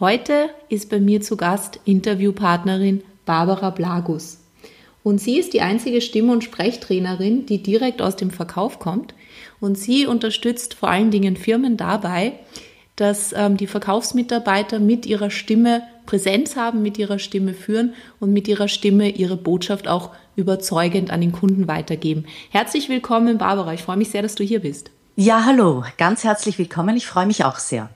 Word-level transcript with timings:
Heute 0.00 0.48
ist 0.70 0.88
bei 0.88 0.98
mir 0.98 1.20
zu 1.20 1.36
Gast 1.36 1.78
Interviewpartnerin 1.84 3.02
Barbara 3.26 3.68
Blagus. 3.68 4.38
Und 5.02 5.20
sie 5.20 5.38
ist 5.38 5.52
die 5.52 5.60
einzige 5.60 6.00
Stimme- 6.00 6.32
und 6.32 6.42
Sprechtrainerin, 6.42 7.44
die 7.44 7.62
direkt 7.62 8.00
aus 8.00 8.16
dem 8.16 8.30
Verkauf 8.30 8.78
kommt. 8.78 9.12
Und 9.60 9.76
sie 9.76 10.06
unterstützt 10.06 10.72
vor 10.72 10.88
allen 10.88 11.10
Dingen 11.10 11.36
Firmen 11.36 11.76
dabei, 11.76 12.32
dass 12.96 13.34
ähm, 13.34 13.58
die 13.58 13.66
Verkaufsmitarbeiter 13.66 14.78
mit 14.78 15.04
ihrer 15.04 15.28
Stimme 15.28 15.82
Präsenz 16.06 16.56
haben, 16.56 16.80
mit 16.80 16.96
ihrer 16.96 17.18
Stimme 17.18 17.52
führen 17.52 17.92
und 18.20 18.32
mit 18.32 18.48
ihrer 18.48 18.68
Stimme 18.68 19.10
ihre 19.10 19.36
Botschaft 19.36 19.86
auch 19.86 20.12
überzeugend 20.34 21.10
an 21.10 21.20
den 21.20 21.32
Kunden 21.32 21.68
weitergeben. 21.68 22.24
Herzlich 22.48 22.88
willkommen, 22.88 23.36
Barbara. 23.36 23.74
Ich 23.74 23.82
freue 23.82 23.98
mich 23.98 24.08
sehr, 24.08 24.22
dass 24.22 24.34
du 24.34 24.44
hier 24.44 24.60
bist. 24.60 24.90
Ja, 25.16 25.44
hallo. 25.44 25.84
Ganz 25.98 26.24
herzlich 26.24 26.58
willkommen. 26.58 26.96
Ich 26.96 27.06
freue 27.06 27.26
mich 27.26 27.44
auch 27.44 27.58
sehr. 27.58 27.90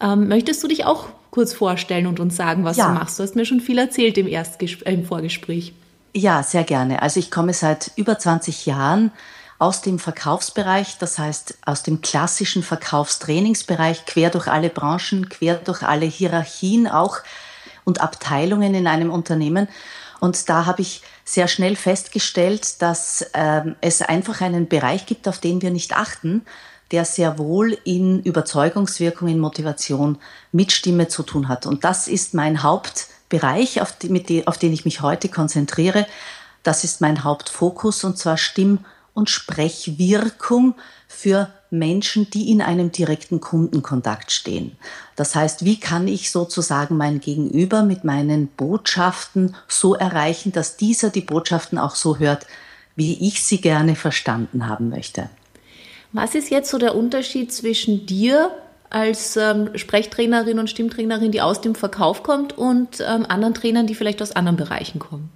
Ähm, 0.00 0.28
möchtest 0.28 0.62
du 0.62 0.68
dich 0.68 0.84
auch 0.84 1.06
kurz 1.30 1.52
vorstellen 1.52 2.06
und 2.06 2.20
uns 2.20 2.36
sagen, 2.36 2.64
was 2.64 2.76
ja. 2.76 2.88
du 2.88 2.94
machst? 2.94 3.18
Du 3.18 3.22
hast 3.22 3.36
mir 3.36 3.44
schon 3.44 3.60
viel 3.60 3.78
erzählt 3.78 4.18
im, 4.18 4.26
äh, 4.26 4.44
im 4.84 5.04
Vorgespräch. 5.04 5.72
Ja, 6.14 6.42
sehr 6.42 6.62
gerne. 6.62 7.02
Also 7.02 7.18
ich 7.18 7.30
komme 7.30 7.52
seit 7.52 7.90
über 7.96 8.18
20 8.18 8.66
Jahren 8.66 9.10
aus 9.58 9.82
dem 9.82 9.98
Verkaufsbereich, 9.98 10.98
das 10.98 11.18
heißt 11.18 11.58
aus 11.64 11.82
dem 11.82 12.00
klassischen 12.02 12.62
Verkaufstrainingsbereich, 12.62 14.04
quer 14.06 14.30
durch 14.30 14.46
alle 14.46 14.68
Branchen, 14.68 15.28
quer 15.28 15.56
durch 15.56 15.82
alle 15.82 16.06
Hierarchien 16.06 16.86
auch 16.86 17.18
und 17.84 18.00
Abteilungen 18.00 18.74
in 18.74 18.86
einem 18.86 19.10
Unternehmen. 19.10 19.68
Und 20.20 20.48
da 20.48 20.66
habe 20.66 20.82
ich 20.82 21.02
sehr 21.24 21.48
schnell 21.48 21.76
festgestellt, 21.76 22.80
dass 22.82 23.26
ähm, 23.34 23.76
es 23.80 24.02
einfach 24.02 24.40
einen 24.40 24.68
Bereich 24.68 25.06
gibt, 25.06 25.26
auf 25.28 25.38
den 25.38 25.62
wir 25.62 25.70
nicht 25.70 25.96
achten, 25.96 26.42
der 26.94 27.04
sehr 27.04 27.38
wohl 27.38 27.76
in 27.82 28.22
Überzeugungswirkung, 28.22 29.26
in 29.26 29.40
Motivation 29.40 30.16
mit 30.52 30.70
Stimme 30.70 31.08
zu 31.08 31.24
tun 31.24 31.48
hat. 31.48 31.66
Und 31.66 31.82
das 31.82 32.06
ist 32.06 32.34
mein 32.34 32.62
Hauptbereich, 32.62 33.80
auf, 33.80 33.98
die, 33.98 34.22
die, 34.22 34.46
auf 34.46 34.58
den 34.58 34.72
ich 34.72 34.84
mich 34.84 35.00
heute 35.00 35.28
konzentriere. 35.28 36.06
Das 36.62 36.84
ist 36.84 37.00
mein 37.00 37.24
Hauptfokus 37.24 38.04
und 38.04 38.16
zwar 38.16 38.36
Stimm- 38.36 38.84
und 39.12 39.28
Sprechwirkung 39.28 40.76
für 41.08 41.50
Menschen, 41.68 42.30
die 42.30 42.52
in 42.52 42.62
einem 42.62 42.92
direkten 42.92 43.40
Kundenkontakt 43.40 44.30
stehen. 44.30 44.76
Das 45.16 45.34
heißt, 45.34 45.64
wie 45.64 45.80
kann 45.80 46.06
ich 46.06 46.30
sozusagen 46.30 46.96
mein 46.96 47.18
Gegenüber 47.18 47.82
mit 47.82 48.04
meinen 48.04 48.46
Botschaften 48.46 49.56
so 49.66 49.96
erreichen, 49.96 50.52
dass 50.52 50.76
dieser 50.76 51.10
die 51.10 51.22
Botschaften 51.22 51.76
auch 51.76 51.96
so 51.96 52.20
hört, 52.20 52.46
wie 52.94 53.26
ich 53.26 53.42
sie 53.42 53.60
gerne 53.60 53.96
verstanden 53.96 54.68
haben 54.68 54.90
möchte. 54.90 55.28
Was 56.14 56.36
ist 56.36 56.48
jetzt 56.48 56.70
so 56.70 56.78
der 56.78 56.94
Unterschied 56.94 57.52
zwischen 57.52 58.06
dir 58.06 58.52
als 58.88 59.36
ähm, 59.36 59.76
Sprechtrainerin 59.76 60.60
und 60.60 60.70
Stimmtrainerin, 60.70 61.32
die 61.32 61.42
aus 61.42 61.60
dem 61.60 61.74
Verkauf 61.74 62.22
kommt, 62.22 62.56
und 62.56 63.00
ähm, 63.00 63.26
anderen 63.28 63.52
Trainern, 63.52 63.88
die 63.88 63.96
vielleicht 63.96 64.22
aus 64.22 64.30
anderen 64.30 64.56
Bereichen 64.56 65.00
kommen? 65.00 65.30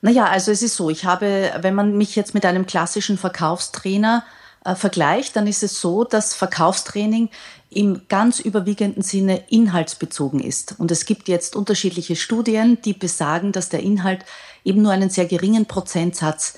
Naja, 0.00 0.26
also 0.26 0.52
es 0.52 0.62
ist 0.62 0.76
so, 0.76 0.88
ich 0.88 1.04
habe, 1.04 1.50
wenn 1.62 1.74
man 1.74 1.98
mich 1.98 2.14
jetzt 2.14 2.32
mit 2.32 2.46
einem 2.46 2.64
klassischen 2.64 3.18
Verkaufstrainer 3.18 4.24
äh, 4.64 4.76
vergleicht, 4.76 5.34
dann 5.34 5.48
ist 5.48 5.64
es 5.64 5.80
so, 5.80 6.04
dass 6.04 6.32
Verkaufstraining 6.32 7.28
im 7.68 8.02
ganz 8.08 8.38
überwiegenden 8.38 9.02
Sinne 9.02 9.42
inhaltsbezogen 9.48 10.38
ist. 10.38 10.76
Und 10.78 10.92
es 10.92 11.06
gibt 11.06 11.26
jetzt 11.26 11.56
unterschiedliche 11.56 12.14
Studien, 12.14 12.78
die 12.84 12.92
besagen, 12.92 13.50
dass 13.50 13.68
der 13.68 13.80
Inhalt 13.80 14.24
eben 14.64 14.82
nur 14.82 14.92
einen 14.92 15.10
sehr 15.10 15.26
geringen 15.26 15.66
Prozentsatz 15.66 16.54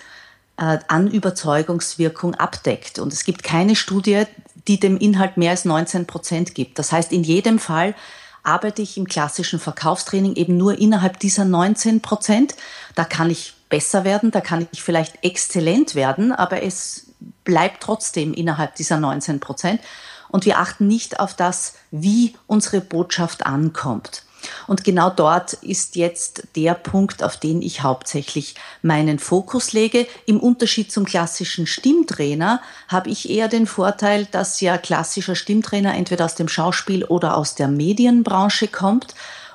an 0.57 1.11
Überzeugungswirkung 1.11 2.35
abdeckt. 2.35 2.99
Und 2.99 3.13
es 3.13 3.25
gibt 3.25 3.43
keine 3.43 3.77
Studie, 3.77 4.25
die 4.69 4.79
dem 4.79 4.97
Inhalt 4.97 5.37
mehr 5.37 5.51
als 5.51 5.65
19 5.65 6.07
Prozent 6.07 6.55
gibt. 6.55 6.79
Das 6.79 6.93
heißt, 6.93 7.13
in 7.13 7.25
jedem 7.25 7.59
Fall 7.59 7.95
arbeite 8.43 8.83
ich 8.83 8.97
im 8.97 9.09
klassischen 9.09 9.59
Verkaufstraining 9.59 10.37
eben 10.37 10.57
nur 10.57 10.79
innerhalb 10.79 11.19
dieser 11.19 11.45
19 11.45 12.03
Prozent. 12.03 12.55
Da 12.95 13.05
kann 13.05 13.31
ich 13.31 13.55
besser 13.69 14.05
werden, 14.05 14.31
da 14.31 14.41
kann 14.41 14.69
ich 14.71 14.83
vielleicht 14.83 15.25
exzellent 15.25 15.95
werden, 15.95 16.31
aber 16.31 16.63
es 16.63 17.07
bleibt 17.43 17.83
trotzdem 17.83 18.35
innerhalb 18.35 18.77
dieser 18.77 18.99
19 18.99 19.41
Prozent. 19.41 19.81
Und 20.29 20.45
wir 20.45 20.59
achten 20.59 20.87
nicht 20.87 21.21
auf 21.21 21.35
das, 21.35 21.75
wie 21.91 22.37
unsere 22.47 22.81
Botschaft 22.81 23.47
ankommt. 23.47 24.25
Und 24.66 24.84
genau 24.84 25.10
dort 25.10 25.55
ist 25.55 25.97
jetzt 25.97 26.49
der 26.56 26.75
Punkt, 26.75 27.22
auf 27.22 27.37
den 27.37 27.62
ich 27.62 27.82
hauptsächlich 27.82 28.55
meinen 28.82 29.19
Fokus 29.19 29.72
lege. 29.72 30.06
Im 30.27 30.41
Unterschied 30.41 30.93
zum 30.93 31.05
klassischen 31.05 31.66
Stimmtrainer 31.66 32.60
habe 32.88 33.10
ich 33.10 33.31
eher 33.31 33.49
den 33.49 33.66
Vorteil, 33.66 34.27
dass 34.27 34.60
ja 34.60 34.78
klassischer 34.78 35.34
Stimmtrainer 35.34 35.94
entweder 35.94 36.25
aus 36.25 36.34
dem 36.34 36.49
Schauspiel 36.49 37.05
oder 37.05 37.37
aus 37.37 37.55
der 37.55 37.69
Medienbranche 37.69 38.69
kommt 38.69 39.15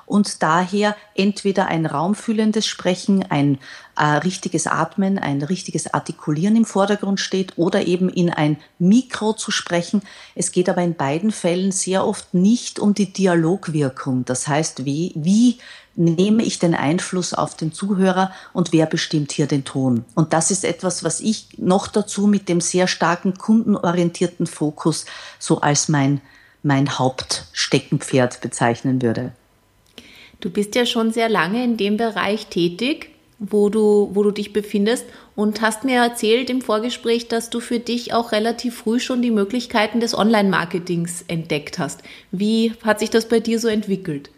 und 0.09 0.41
daher 0.41 0.95
entweder 1.13 1.67
ein 1.67 1.85
raumfüllendes 1.85 2.65
Sprechen, 2.65 3.23
ein 3.29 3.59
richtiges 4.05 4.67
Atmen, 4.67 5.19
ein 5.19 5.41
richtiges 5.41 5.93
Artikulieren 5.93 6.55
im 6.55 6.65
Vordergrund 6.65 7.19
steht 7.19 7.57
oder 7.57 7.85
eben 7.85 8.09
in 8.09 8.29
ein 8.29 8.57
Mikro 8.77 9.33
zu 9.33 9.51
sprechen. 9.51 10.01
Es 10.35 10.51
geht 10.51 10.69
aber 10.69 10.81
in 10.81 10.95
beiden 10.95 11.31
Fällen 11.31 11.71
sehr 11.71 12.05
oft 12.05 12.33
nicht 12.33 12.79
um 12.79 12.93
die 12.93 13.11
Dialogwirkung. 13.11 14.25
Das 14.25 14.47
heißt, 14.47 14.85
wie, 14.85 15.11
wie 15.15 15.59
nehme 15.95 16.43
ich 16.43 16.59
den 16.59 16.75
Einfluss 16.75 17.33
auf 17.33 17.55
den 17.55 17.73
Zuhörer 17.73 18.31
und 18.53 18.71
wer 18.71 18.85
bestimmt 18.85 19.33
hier 19.33 19.47
den 19.47 19.65
Ton? 19.65 20.05
Und 20.15 20.31
das 20.31 20.49
ist 20.49 20.63
etwas, 20.63 21.03
was 21.03 21.19
ich 21.19 21.47
noch 21.57 21.87
dazu 21.87 22.25
mit 22.25 22.47
dem 22.47 22.61
sehr 22.61 22.87
starken 22.87 23.37
kundenorientierten 23.37 24.47
Fokus 24.47 25.05
so 25.39 25.59
als 25.59 25.89
mein, 25.89 26.21
mein 26.63 26.97
Hauptsteckenpferd 26.97 28.39
bezeichnen 28.39 29.01
würde. 29.01 29.33
Du 30.39 30.49
bist 30.49 30.75
ja 30.75 30.85
schon 30.85 31.11
sehr 31.11 31.27
lange 31.27 31.63
in 31.65 31.75
dem 31.75 31.97
Bereich 31.97 32.47
tätig, 32.47 33.11
wo 33.39 33.69
du, 33.69 34.11
wo 34.13 34.23
du 34.23 34.31
dich 34.31 34.53
befindest 34.53 35.05
und 35.35 35.61
hast 35.61 35.85
mir 35.85 35.95
erzählt 35.95 36.49
im 36.49 36.61
Vorgespräch, 36.61 37.27
dass 37.27 37.49
du 37.49 37.59
für 37.59 37.79
dich 37.79 38.13
auch 38.13 38.31
relativ 38.31 38.75
früh 38.75 38.99
schon 38.99 39.21
die 39.21 39.31
Möglichkeiten 39.31 39.99
des 39.99 40.17
Online-Marketings 40.17 41.23
entdeckt 41.27 41.79
hast. 41.79 42.03
Wie 42.31 42.73
hat 42.83 42.99
sich 42.99 43.09
das 43.09 43.27
bei 43.27 43.39
dir 43.39 43.59
so 43.59 43.69
entwickelt? 43.69 44.29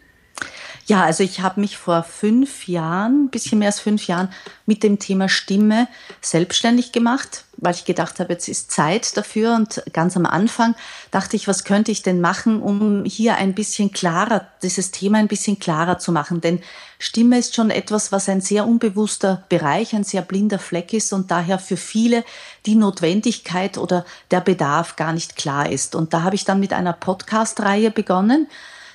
Ja, 0.86 1.04
also 1.04 1.22
ich 1.22 1.40
habe 1.40 1.60
mich 1.60 1.78
vor 1.78 2.02
fünf 2.02 2.66
Jahren, 2.66 3.28
bisschen 3.28 3.60
mehr 3.60 3.68
als 3.68 3.78
fünf 3.78 4.08
Jahren, 4.08 4.30
mit 4.66 4.82
dem 4.82 4.98
Thema 4.98 5.28
Stimme 5.28 5.86
selbstständig 6.20 6.90
gemacht, 6.90 7.44
weil 7.56 7.74
ich 7.74 7.84
gedacht 7.84 8.18
habe, 8.18 8.32
jetzt 8.32 8.48
ist 8.48 8.72
Zeit 8.72 9.16
dafür. 9.16 9.54
Und 9.54 9.80
ganz 9.92 10.16
am 10.16 10.26
Anfang 10.26 10.74
dachte 11.12 11.36
ich, 11.36 11.46
was 11.46 11.62
könnte 11.62 11.92
ich 11.92 12.02
denn 12.02 12.20
machen, 12.20 12.60
um 12.60 13.04
hier 13.04 13.36
ein 13.36 13.54
bisschen 13.54 13.92
klarer, 13.92 14.48
dieses 14.62 14.90
Thema 14.90 15.18
ein 15.18 15.28
bisschen 15.28 15.60
klarer 15.60 15.98
zu 15.98 16.10
machen. 16.10 16.40
Denn 16.40 16.60
Stimme 16.98 17.38
ist 17.38 17.54
schon 17.54 17.70
etwas, 17.70 18.10
was 18.10 18.28
ein 18.28 18.40
sehr 18.40 18.66
unbewusster 18.66 19.44
Bereich, 19.48 19.94
ein 19.94 20.04
sehr 20.04 20.22
blinder 20.22 20.58
Fleck 20.58 20.92
ist 20.92 21.12
und 21.12 21.30
daher 21.30 21.60
für 21.60 21.76
viele 21.76 22.24
die 22.66 22.74
Notwendigkeit 22.74 23.78
oder 23.78 24.04
der 24.32 24.40
Bedarf 24.40 24.96
gar 24.96 25.12
nicht 25.12 25.36
klar 25.36 25.70
ist. 25.70 25.94
Und 25.94 26.12
da 26.12 26.22
habe 26.24 26.34
ich 26.34 26.44
dann 26.44 26.58
mit 26.58 26.72
einer 26.72 26.92
Podcast-Reihe 26.92 27.92
begonnen 27.92 28.48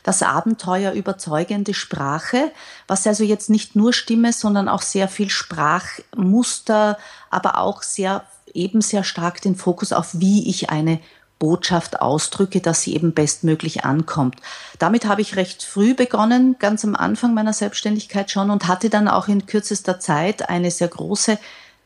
das 0.07 0.23
Abenteuer 0.23 0.93
überzeugende 0.93 1.73
Sprache, 1.73 2.53
was 2.87 3.05
also 3.05 3.25
jetzt 3.25 3.49
nicht 3.49 3.75
nur 3.75 3.91
Stimme, 3.91 4.31
sondern 4.31 4.69
auch 4.69 4.81
sehr 4.81 5.09
viel 5.09 5.29
Sprachmuster, 5.29 6.97
aber 7.29 7.57
auch 7.57 7.83
sehr, 7.83 8.23
eben 8.53 8.79
sehr 8.79 9.03
stark 9.03 9.41
den 9.41 9.57
Fokus 9.57 9.91
auf, 9.91 10.11
wie 10.13 10.49
ich 10.49 10.69
eine 10.69 11.01
Botschaft 11.39 12.01
ausdrücke, 12.01 12.61
dass 12.61 12.83
sie 12.83 12.95
eben 12.95 13.13
bestmöglich 13.13 13.83
ankommt. 13.83 14.37
Damit 14.79 15.05
habe 15.05 15.19
ich 15.19 15.35
recht 15.35 15.61
früh 15.61 15.93
begonnen, 15.93 16.55
ganz 16.57 16.85
am 16.85 16.95
Anfang 16.95 17.33
meiner 17.33 17.51
Selbstständigkeit 17.51 18.31
schon 18.31 18.49
und 18.49 18.65
hatte 18.69 18.89
dann 18.89 19.09
auch 19.09 19.27
in 19.27 19.45
kürzester 19.45 19.99
Zeit 19.99 20.47
eine 20.47 20.71
sehr 20.71 20.87
große 20.87 21.37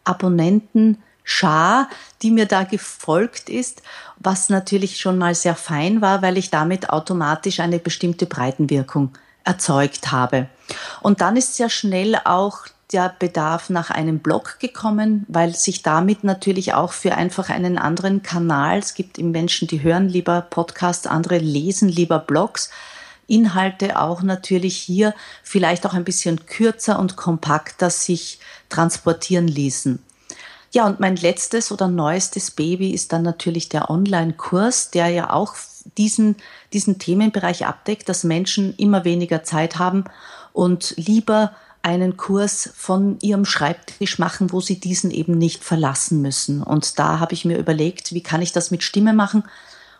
Abonnenten 0.03 1.01
Schar, 1.33 1.87
die 2.21 2.29
mir 2.29 2.45
da 2.45 2.63
gefolgt 2.63 3.49
ist, 3.49 3.81
was 4.17 4.49
natürlich 4.49 4.99
schon 4.99 5.17
mal 5.17 5.33
sehr 5.33 5.55
fein 5.55 6.01
war, 6.01 6.21
weil 6.21 6.37
ich 6.37 6.49
damit 6.49 6.89
automatisch 6.89 7.61
eine 7.61 7.79
bestimmte 7.79 8.25
Breitenwirkung 8.25 9.13
erzeugt 9.45 10.11
habe. 10.11 10.47
Und 11.01 11.21
dann 11.21 11.37
ist 11.37 11.55
sehr 11.55 11.69
schnell 11.69 12.17
auch 12.25 12.67
der 12.91 13.15
Bedarf 13.17 13.69
nach 13.69 13.89
einem 13.89 14.19
Blog 14.19 14.59
gekommen, 14.59 15.25
weil 15.29 15.55
sich 15.55 15.81
damit 15.81 16.25
natürlich 16.25 16.73
auch 16.73 16.91
für 16.91 17.15
einfach 17.15 17.49
einen 17.49 17.77
anderen 17.77 18.21
Kanal, 18.23 18.79
es 18.79 18.93
gibt 18.93 19.17
im 19.17 19.31
Menschen, 19.31 19.69
die 19.69 19.81
hören 19.81 20.09
lieber 20.09 20.41
Podcasts, 20.41 21.07
andere 21.07 21.37
lesen 21.37 21.87
lieber 21.87 22.19
Blogs, 22.19 22.69
Inhalte 23.27 23.97
auch 23.97 24.21
natürlich 24.21 24.75
hier 24.75 25.15
vielleicht 25.43 25.85
auch 25.85 25.93
ein 25.93 26.03
bisschen 26.03 26.45
kürzer 26.45 26.99
und 26.99 27.15
kompakter 27.15 27.89
sich 27.89 28.39
transportieren 28.67 29.47
ließen. 29.47 30.03
Ja, 30.73 30.87
und 30.87 31.01
mein 31.01 31.17
letztes 31.17 31.71
oder 31.71 31.89
neuestes 31.89 32.51
Baby 32.51 32.91
ist 32.91 33.11
dann 33.11 33.23
natürlich 33.23 33.67
der 33.67 33.89
Online-Kurs, 33.89 34.91
der 34.91 35.09
ja 35.09 35.31
auch 35.31 35.55
diesen, 35.97 36.37
diesen 36.71 36.97
Themenbereich 36.97 37.65
abdeckt, 37.65 38.07
dass 38.07 38.23
Menschen 38.23 38.73
immer 38.77 39.03
weniger 39.03 39.43
Zeit 39.43 39.79
haben 39.79 40.05
und 40.53 40.93
lieber 40.95 41.51
einen 41.81 42.15
Kurs 42.15 42.71
von 42.75 43.17
ihrem 43.21 43.43
Schreibtisch 43.43 44.19
machen, 44.19 44.51
wo 44.51 44.61
sie 44.61 44.79
diesen 44.79 45.11
eben 45.11 45.37
nicht 45.37 45.63
verlassen 45.63 46.21
müssen. 46.21 46.61
Und 46.63 46.99
da 46.99 47.19
habe 47.19 47.33
ich 47.33 47.43
mir 47.43 47.57
überlegt, 47.57 48.13
wie 48.13 48.21
kann 48.21 48.41
ich 48.41 48.53
das 48.53 48.71
mit 48.71 48.83
Stimme 48.83 49.13
machen? 49.13 49.43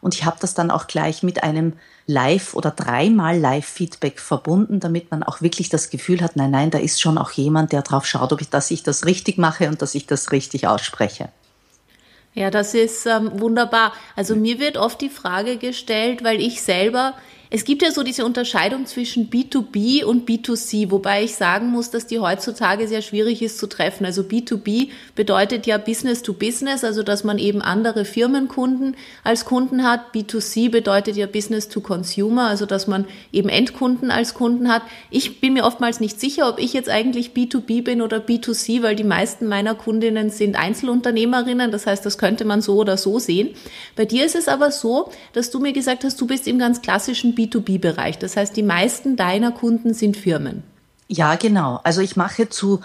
Und 0.02 0.16
ich 0.16 0.26
habe 0.26 0.38
das 0.40 0.54
dann 0.54 0.72
auch 0.72 0.88
gleich 0.88 1.24
mit 1.24 1.44
einem 1.44 1.74
Live- 2.08 2.56
oder 2.56 2.72
dreimal 2.72 3.38
Live-Feedback 3.38 4.20
verbunden, 4.20 4.80
damit 4.80 5.12
man 5.12 5.24
auch 5.24 5.42
wirklich 5.42 5.70
das 5.70 5.90
Gefühl 5.90 6.22
hat, 6.22 6.36
nein, 6.36 6.52
nein, 6.52 6.72
da 6.72 6.80
ist 6.80 7.00
schon 7.00 7.18
auch 7.18 7.32
jemand, 7.32 7.72
der 7.72 7.84
drauf 7.84 8.06
schaut, 8.06 8.34
ob 8.34 8.42
ich, 8.42 8.50
dass 8.50 8.72
ich 8.72 8.84
das 8.84 9.06
richtig 9.06 9.38
mache 9.38 9.68
und 9.68 9.82
dass 9.82 9.96
ich 9.96 10.08
das 10.08 10.32
richtig 10.32 10.68
ausspreche. 10.68 11.30
Ja, 12.34 12.50
das 12.50 12.74
ist 12.74 13.06
ähm, 13.06 13.40
wunderbar. 13.40 13.94
Also 14.16 14.36
mir 14.36 14.60
wird 14.60 14.78
oft 14.78 15.02
die 15.02 15.10
Frage 15.10 15.58
gestellt, 15.58 16.24
weil 16.24 16.40
ich 16.40 16.62
selber 16.62 17.14
es 17.54 17.66
gibt 17.66 17.82
ja 17.82 17.92
so 17.92 18.02
diese 18.02 18.24
Unterscheidung 18.24 18.86
zwischen 18.86 19.30
B2B 19.30 20.06
und 20.06 20.28
B2C, 20.28 20.90
wobei 20.90 21.26
ich 21.26 21.36
sagen 21.36 21.68
muss, 21.68 21.90
dass 21.90 22.08
die 22.08 22.20
heutzutage 22.20 22.88
sehr 22.88 23.02
schwierig 23.02 23.42
ist 23.42 23.58
zu 23.58 23.68
treffen. 23.68 24.06
Also 24.06 24.22
B2B 24.22 24.88
bedeutet 25.16 25.68
ja 25.68 25.78
Business 25.78 26.22
to 26.22 26.32
Business, 26.32 26.86
also 26.86 27.04
dass 27.04 27.26
man 27.26 27.38
eben 27.38 27.62
andere 27.62 28.06
Firmenkunden 28.06 28.96
als 29.26 29.44
Kunden 29.44 29.84
hat. 29.84 30.16
B2C 30.16 30.72
bedeutet 30.72 31.18
ja 31.18 31.28
Business 31.28 31.68
to 31.68 31.82
Consumer, 31.82 32.48
also 32.48 32.66
dass 32.66 32.88
man 32.88 33.06
eben 33.34 33.50
Endkunden 33.50 34.12
als 34.12 34.34
Kunden 34.34 34.72
hat. 34.72 34.84
Ich 35.10 35.42
bin 35.42 35.52
mir 35.52 35.66
oftmals 35.66 36.00
nicht 36.00 36.22
sicher, 36.22 36.48
ob 36.48 36.58
ich 36.58 36.72
jetzt 36.72 36.88
eigentlich 36.88 37.32
B2B 37.32 37.84
bin 37.84 38.02
oder 38.02 38.20
B2C, 38.20 38.82
weil 38.82 38.96
die 38.96 39.04
meisten 39.04 39.46
meiner 39.46 39.76
Kundinnen 39.76 40.30
sind 40.30 40.56
Einzelunternehmerinnen. 40.56 41.70
Das 41.70 41.86
heißt, 41.86 42.06
das 42.06 42.18
könnte 42.18 42.46
man 42.46 42.62
so 42.62 42.78
oder 42.78 42.96
so 42.96 43.20
sehen. 43.20 43.50
Bei 43.98 44.06
dir 44.06 44.26
ist 44.26 44.36
es 44.36 44.48
aber 44.48 44.72
so, 44.72 45.12
dass 45.34 45.52
du 45.52 45.60
mir 45.60 45.74
gesagt 45.74 46.06
hast, 46.06 46.22
du 46.22 46.26
bist 46.26 46.48
im 46.48 46.58
ganz 46.58 46.82
klassischen 46.82 47.36
B2B-Bereich. 47.48 48.20
Das 48.20 48.38
heißt, 48.38 48.56
die 48.56 48.64
meisten 48.64 49.16
deiner 49.16 49.52
Kunden 49.52 49.94
sind 49.94 50.18
Firmen. 50.18 50.64
Ja, 51.08 51.36
genau. 51.36 51.80
Also 51.84 52.02
ich 52.02 52.16
mache 52.16 52.50
zu 52.50 52.82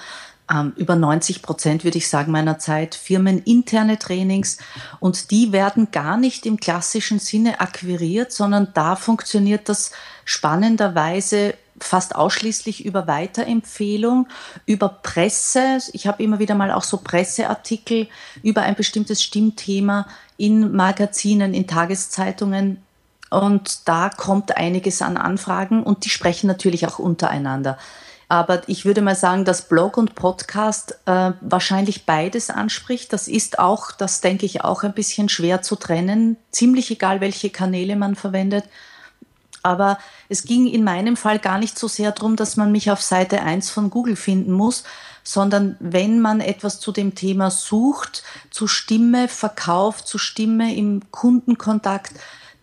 ähm, 0.50 0.72
über 0.76 0.96
90 0.96 1.42
Prozent, 1.42 1.84
würde 1.84 1.98
ich 1.98 2.08
sagen, 2.08 2.32
meiner 2.32 2.58
Zeit 2.58 2.94
firmeninterne 2.94 3.98
Trainings 3.98 4.58
und 5.00 5.30
die 5.30 5.52
werden 5.52 5.88
gar 5.92 6.16
nicht 6.16 6.46
im 6.46 6.58
klassischen 6.58 7.18
Sinne 7.18 7.60
akquiriert, 7.60 8.32
sondern 8.32 8.68
da 8.74 8.96
funktioniert 8.96 9.68
das 9.68 9.92
spannenderweise 10.24 11.54
fast 11.78 12.16
ausschließlich 12.16 12.84
über 12.84 13.06
Weiterempfehlung, 13.06 14.28
über 14.64 14.88
Presse. 14.88 15.78
Ich 15.92 16.06
habe 16.06 16.22
immer 16.22 16.38
wieder 16.38 16.54
mal 16.54 16.72
auch 16.72 16.84
so 16.84 16.96
Presseartikel 16.98 18.08
über 18.42 18.62
ein 18.62 18.74
bestimmtes 18.74 19.22
Stimmthema 19.22 20.06
in 20.38 20.74
Magazinen, 20.74 21.54
in 21.54 21.66
Tageszeitungen 21.66 22.82
und 23.36 23.86
da 23.86 24.08
kommt 24.08 24.56
einiges 24.56 25.02
an 25.02 25.18
Anfragen 25.18 25.82
und 25.82 26.06
die 26.06 26.10
sprechen 26.10 26.46
natürlich 26.46 26.86
auch 26.86 26.98
untereinander. 26.98 27.76
Aber 28.28 28.62
ich 28.66 28.84
würde 28.86 29.02
mal 29.02 29.14
sagen, 29.14 29.44
dass 29.44 29.68
Blog 29.68 29.98
und 29.98 30.14
Podcast 30.14 30.98
äh, 31.04 31.32
wahrscheinlich 31.42 32.06
beides 32.06 32.50
anspricht. 32.50 33.12
Das 33.12 33.28
ist 33.28 33.58
auch, 33.58 33.92
das 33.92 34.20
denke 34.20 34.46
ich, 34.46 34.64
auch 34.64 34.82
ein 34.82 34.94
bisschen 34.94 35.28
schwer 35.28 35.62
zu 35.62 35.76
trennen. 35.76 36.36
Ziemlich 36.50 36.90
egal, 36.90 37.20
welche 37.20 37.50
Kanäle 37.50 37.94
man 37.94 38.16
verwendet. 38.16 38.64
Aber 39.62 39.98
es 40.28 40.44
ging 40.44 40.66
in 40.66 40.82
meinem 40.82 41.16
Fall 41.16 41.38
gar 41.38 41.58
nicht 41.58 41.78
so 41.78 41.88
sehr 41.88 42.12
darum, 42.12 42.36
dass 42.36 42.56
man 42.56 42.72
mich 42.72 42.90
auf 42.90 43.02
Seite 43.02 43.42
1 43.42 43.68
von 43.70 43.90
Google 43.90 44.16
finden 44.16 44.52
muss, 44.52 44.82
sondern 45.22 45.76
wenn 45.78 46.20
man 46.20 46.40
etwas 46.40 46.80
zu 46.80 46.90
dem 46.90 47.14
Thema 47.14 47.50
sucht, 47.50 48.22
zu 48.50 48.66
Stimme, 48.66 49.28
Verkauf, 49.28 50.04
zu 50.04 50.18
Stimme 50.18 50.74
im 50.74 51.02
Kundenkontakt, 51.10 52.12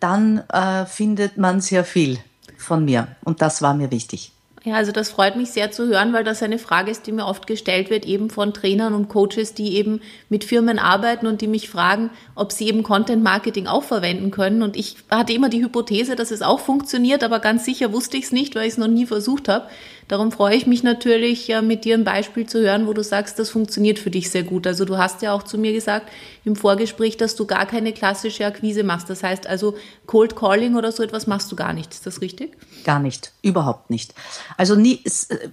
dann 0.04 0.44
äh, 0.50 0.84
findet 0.84 1.38
man 1.38 1.62
sehr 1.62 1.82
viel 1.82 2.18
von 2.58 2.84
mir. 2.84 3.08
Und 3.24 3.40
das 3.40 3.62
war 3.62 3.72
mir 3.72 3.90
wichtig. 3.90 4.32
Ja, 4.62 4.74
also 4.74 4.92
das 4.92 5.10
freut 5.10 5.36
mich 5.36 5.50
sehr 5.50 5.70
zu 5.72 5.86
hören, 5.86 6.12
weil 6.12 6.24
das 6.24 6.42
eine 6.42 6.58
Frage 6.58 6.90
ist, 6.90 7.06
die 7.06 7.12
mir 7.12 7.26
oft 7.26 7.46
gestellt 7.46 7.88
wird, 7.88 8.04
eben 8.04 8.28
von 8.28 8.52
Trainern 8.52 8.92
und 8.92 9.08
Coaches, 9.08 9.54
die 9.54 9.76
eben 9.76 10.02
mit 10.28 10.44
Firmen 10.44 10.78
arbeiten 10.78 11.26
und 11.26 11.40
die 11.40 11.48
mich 11.48 11.70
fragen, 11.70 12.10
ob 12.34 12.52
sie 12.52 12.68
eben 12.68 12.82
Content 12.82 13.22
Marketing 13.22 13.66
auch 13.66 13.82
verwenden 13.82 14.30
können. 14.30 14.62
Und 14.62 14.76
ich 14.76 14.96
hatte 15.10 15.32
immer 15.32 15.48
die 15.48 15.62
Hypothese, 15.62 16.16
dass 16.16 16.30
es 16.30 16.42
auch 16.42 16.60
funktioniert, 16.60 17.24
aber 17.24 17.40
ganz 17.40 17.64
sicher 17.64 17.92
wusste 17.92 18.18
ich 18.18 18.24
es 18.24 18.32
nicht, 18.32 18.54
weil 18.54 18.66
ich 18.66 18.72
es 18.72 18.78
noch 18.78 18.88
nie 18.88 19.06
versucht 19.06 19.48
habe. 19.48 19.68
Darum 20.08 20.32
freue 20.32 20.54
ich 20.54 20.66
mich 20.66 20.82
natürlich, 20.82 21.50
mit 21.62 21.84
dir 21.84 21.94
ein 21.94 22.04
Beispiel 22.04 22.46
zu 22.46 22.60
hören, 22.60 22.86
wo 22.86 22.92
du 22.92 23.02
sagst, 23.02 23.38
das 23.38 23.50
funktioniert 23.50 23.98
für 23.98 24.10
dich 24.10 24.30
sehr 24.30 24.42
gut. 24.42 24.66
Also 24.66 24.84
du 24.84 24.98
hast 24.98 25.22
ja 25.22 25.32
auch 25.32 25.42
zu 25.42 25.56
mir 25.56 25.72
gesagt 25.72 26.10
im 26.44 26.56
Vorgespräch, 26.56 27.16
dass 27.16 27.36
du 27.36 27.46
gar 27.46 27.64
keine 27.64 27.92
klassische 27.92 28.44
Akquise 28.44 28.84
machst. 28.84 29.08
Das 29.08 29.22
heißt 29.22 29.46
also 29.46 29.76
Cold 30.06 30.36
Calling 30.36 30.76
oder 30.76 30.92
so 30.92 31.02
etwas 31.02 31.26
machst 31.26 31.50
du 31.50 31.56
gar 31.56 31.72
nicht. 31.72 31.92
Ist 31.92 32.06
das 32.06 32.20
richtig? 32.20 32.56
Gar 32.84 33.00
nicht, 33.00 33.32
überhaupt 33.40 33.88
nicht. 33.88 34.14
Also 34.58 34.74
nie, 34.74 35.02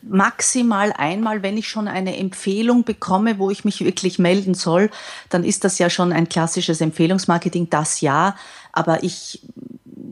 maximal 0.02 0.94
einmal, 0.98 1.44
wenn 1.44 1.58
ich 1.58 1.70
schon 1.70 1.88
eine 1.88 2.18
Empfehlung 2.18 2.84
bekomme, 2.84 3.40
wo 3.40 3.50
ich 3.50 3.64
mich 3.64 3.80
wirklich 3.86 4.20
melden 4.20 4.54
soll, 4.54 4.90
dann 5.30 5.46
ist 5.46 5.64
das 5.64 5.80
ja 5.80 5.90
schon 5.90 6.12
ein 6.12 6.28
klassisches 6.28 6.82
Empfehlungsmarketing, 6.82 7.70
das 7.70 8.02
ja. 8.02 8.36
Aber 8.74 9.04
ich 9.04 9.42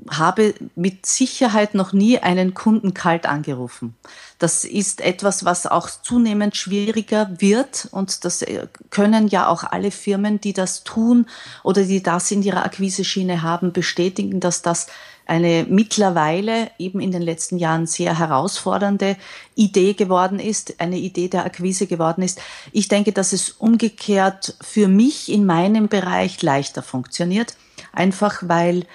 habe 0.10 0.54
mit 0.76 1.06
Sicherheit 1.06 1.76
noch 1.76 1.94
nie 1.94 2.20
einen 2.20 2.54
Kunden 2.54 2.94
kalt 2.94 3.26
angerufen. 3.26 3.96
Das 4.40 4.64
ist 4.64 5.02
etwas, 5.02 5.46
was 5.46 5.68
auch 5.68 5.90
zunehmend 5.90 6.56
schwieriger 6.56 7.30
wird 7.40 7.88
und 7.92 8.24
das 8.26 8.42
äh, 8.42 8.68
können 8.90 9.28
ja 9.28 9.48
auch 9.48 9.64
alle 9.64 9.92
Firmen, 9.92 10.40
die 10.40 10.54
das 10.54 10.84
tun 10.84 11.28
oder 11.64 11.84
die 11.84 12.02
das 12.02 12.32
in 12.32 12.42
ihrer 12.42 12.66
Akquiseschiene 12.66 13.42
haben, 13.42 13.74
bestätigen, 13.74 14.40
dass 14.40 14.62
das 14.62 14.88
eine 15.30 15.66
mittlerweile 15.70 16.72
eben 16.80 17.00
in 17.00 17.12
den 17.12 17.22
letzten 17.22 17.58
Jahren 17.58 17.86
sehr 17.86 18.18
herausfordernde 18.18 19.16
Idee 19.54 19.94
geworden 19.94 20.40
ist, 20.40 20.82
eine 20.82 20.98
Idee 20.98 21.28
der 21.28 21.46
Akquise 21.46 21.86
geworden 21.86 22.24
ist. 22.24 22.42
Ich 22.72 22.88
denke, 22.88 23.12
dass 23.12 23.32
es 23.32 23.52
umgekehrt 23.52 24.56
für 24.60 24.88
mich 24.88 25.32
in 25.32 25.46
meinem 25.46 25.88
Bereich 25.88 26.42
leichter 26.42 26.82
funktioniert, 26.82 27.56
einfach 27.94 28.42
weil 28.48 28.88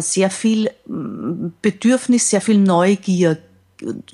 sehr 0.00 0.30
viel 0.30 0.70
mm, 0.86 1.48
Bedürfnis, 1.62 2.30
sehr 2.30 2.40
viel 2.40 2.58
Neugier 2.58 3.38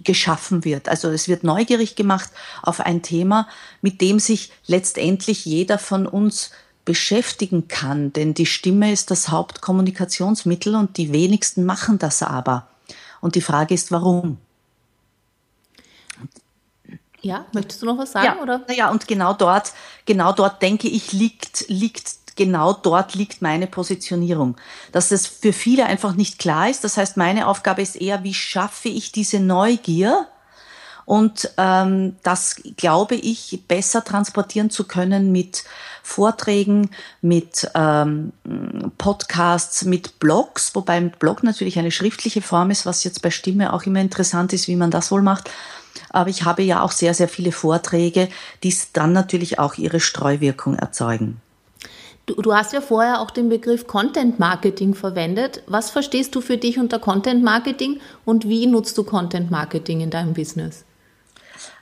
geschaffen 0.03 0.65
wird. 0.65 0.89
Also 0.89 1.09
es 1.09 1.29
wird 1.29 1.43
neugierig 1.43 1.97
gemacht 1.97 2.31
auf 2.63 2.81
ein 2.81 3.03
Thema, 3.03 3.49
mit 3.81 4.01
dem 4.01 4.19
sich 4.19 4.53
letztendlich 4.67 5.45
jeder 5.45 5.79
von 5.79 6.07
uns 6.07 6.51
beschäftigen 6.85 7.67
kann, 7.67 8.13
denn 8.13 8.35
die 8.35 8.45
Stimme 8.45 8.93
ist 8.93 9.11
das 9.11 9.31
Hauptkommunikationsmittel 9.31 10.75
und 10.75 10.99
die 10.99 11.13
wenigsten 11.13 11.65
machen 11.65 11.99
das 11.99 12.23
aber. 12.23 12.69
Und 13.23 13.37
die 13.37 13.41
Frage 13.41 13.73
ist, 13.73 13.91
warum? 13.91 14.37
Ja, 17.23 17.47
möchtest 17.55 17.81
du 17.81 17.87
noch 17.87 17.97
was 17.97 18.13
sagen? 18.13 18.27
Ja, 18.27 18.43
oder? 18.43 18.63
Naja, 18.69 18.91
und 18.91 19.09
genau 19.09 19.33
dort, 19.33 19.73
genau 20.05 20.33
dort 20.33 20.61
denke 20.61 20.89
ich, 20.89 21.13
liegt, 21.13 21.65
liegt 21.69 22.24
genau 22.37 22.73
dort 22.73 23.15
liegt 23.15 23.43
meine 23.43 23.67
Positionierung. 23.67 24.57
Dass 24.93 25.11
es 25.11 25.27
für 25.27 25.53
viele 25.53 25.87
einfach 25.87 26.15
nicht 26.15 26.39
klar 26.39 26.69
ist. 26.69 26.85
Das 26.85 26.97
heißt, 26.97 27.17
meine 27.17 27.47
Aufgabe 27.47 27.83
ist 27.83 27.97
eher, 27.97 28.25
wie 28.25 28.35
schaffe 28.35 28.89
ich 28.89 29.13
diese 29.13 29.41
Neugier? 29.41 30.27
Und 31.07 31.51
ähm, 31.59 32.17
das 32.23 32.57
glaube 32.77 33.15
ich 33.15 33.65
besser 33.69 34.05
transportieren 34.05 34.71
zu 34.71 34.85
können 34.85 35.33
mit 35.33 35.65
Vorträgen, 36.03 36.91
mit 37.21 37.71
ähm, 37.75 38.33
Podcasts, 38.97 39.85
mit 39.85 40.19
Blogs, 40.19 40.75
wobei 40.75 40.95
ein 40.95 41.11
Blog 41.11 41.43
natürlich 41.43 41.79
eine 41.79 41.91
schriftliche 41.91 42.43
Form 42.43 42.71
ist, 42.71 42.87
was 42.87 43.05
jetzt 43.05 43.21
bei 43.23 43.31
Stimme 43.31 43.73
auch 43.73 43.83
immer 43.83 44.01
interessant 44.01 44.53
ist, 44.53 44.67
wie 44.67 44.77
man 44.77 44.91
das 44.91 45.11
wohl 45.11 45.23
macht. 45.23 45.51
Aber 46.11 46.31
ich 46.31 46.45
habe 46.45 46.63
ja 46.63 46.81
auch 46.81 46.93
sehr, 46.93 47.15
sehr 47.15 47.29
viele 47.29 47.53
Vorträge, 47.53 48.29
die 48.63 48.75
dann 48.93 49.13
natürlich 49.13 49.59
auch 49.59 49.75
ihre 49.75 50.01
Streuwirkung 50.01 50.77
erzeugen. 50.77 51.41
Du, 52.27 52.35
du, 52.35 52.55
hast 52.55 52.73
ja 52.73 52.81
vorher 52.81 53.21
auch 53.21 53.31
den 53.31 53.51
Begriff 53.51 53.87
Content 53.87 54.39
Marketing 54.39 54.95
verwendet. 54.95 55.63
Was 55.67 55.91
verstehst 55.91 56.35
du 56.35 56.41
für 56.41 56.57
dich 56.57 56.79
unter 56.79 56.99
Content 56.99 57.43
Marketing 57.43 58.01
und 58.25 58.49
wie 58.49 58.67
nutzt 58.67 58.97
du 58.97 59.05
Content 59.05 59.51
Marketing 59.51 60.01
in 60.01 60.11
deinem 60.11 60.33
Business? 60.33 60.85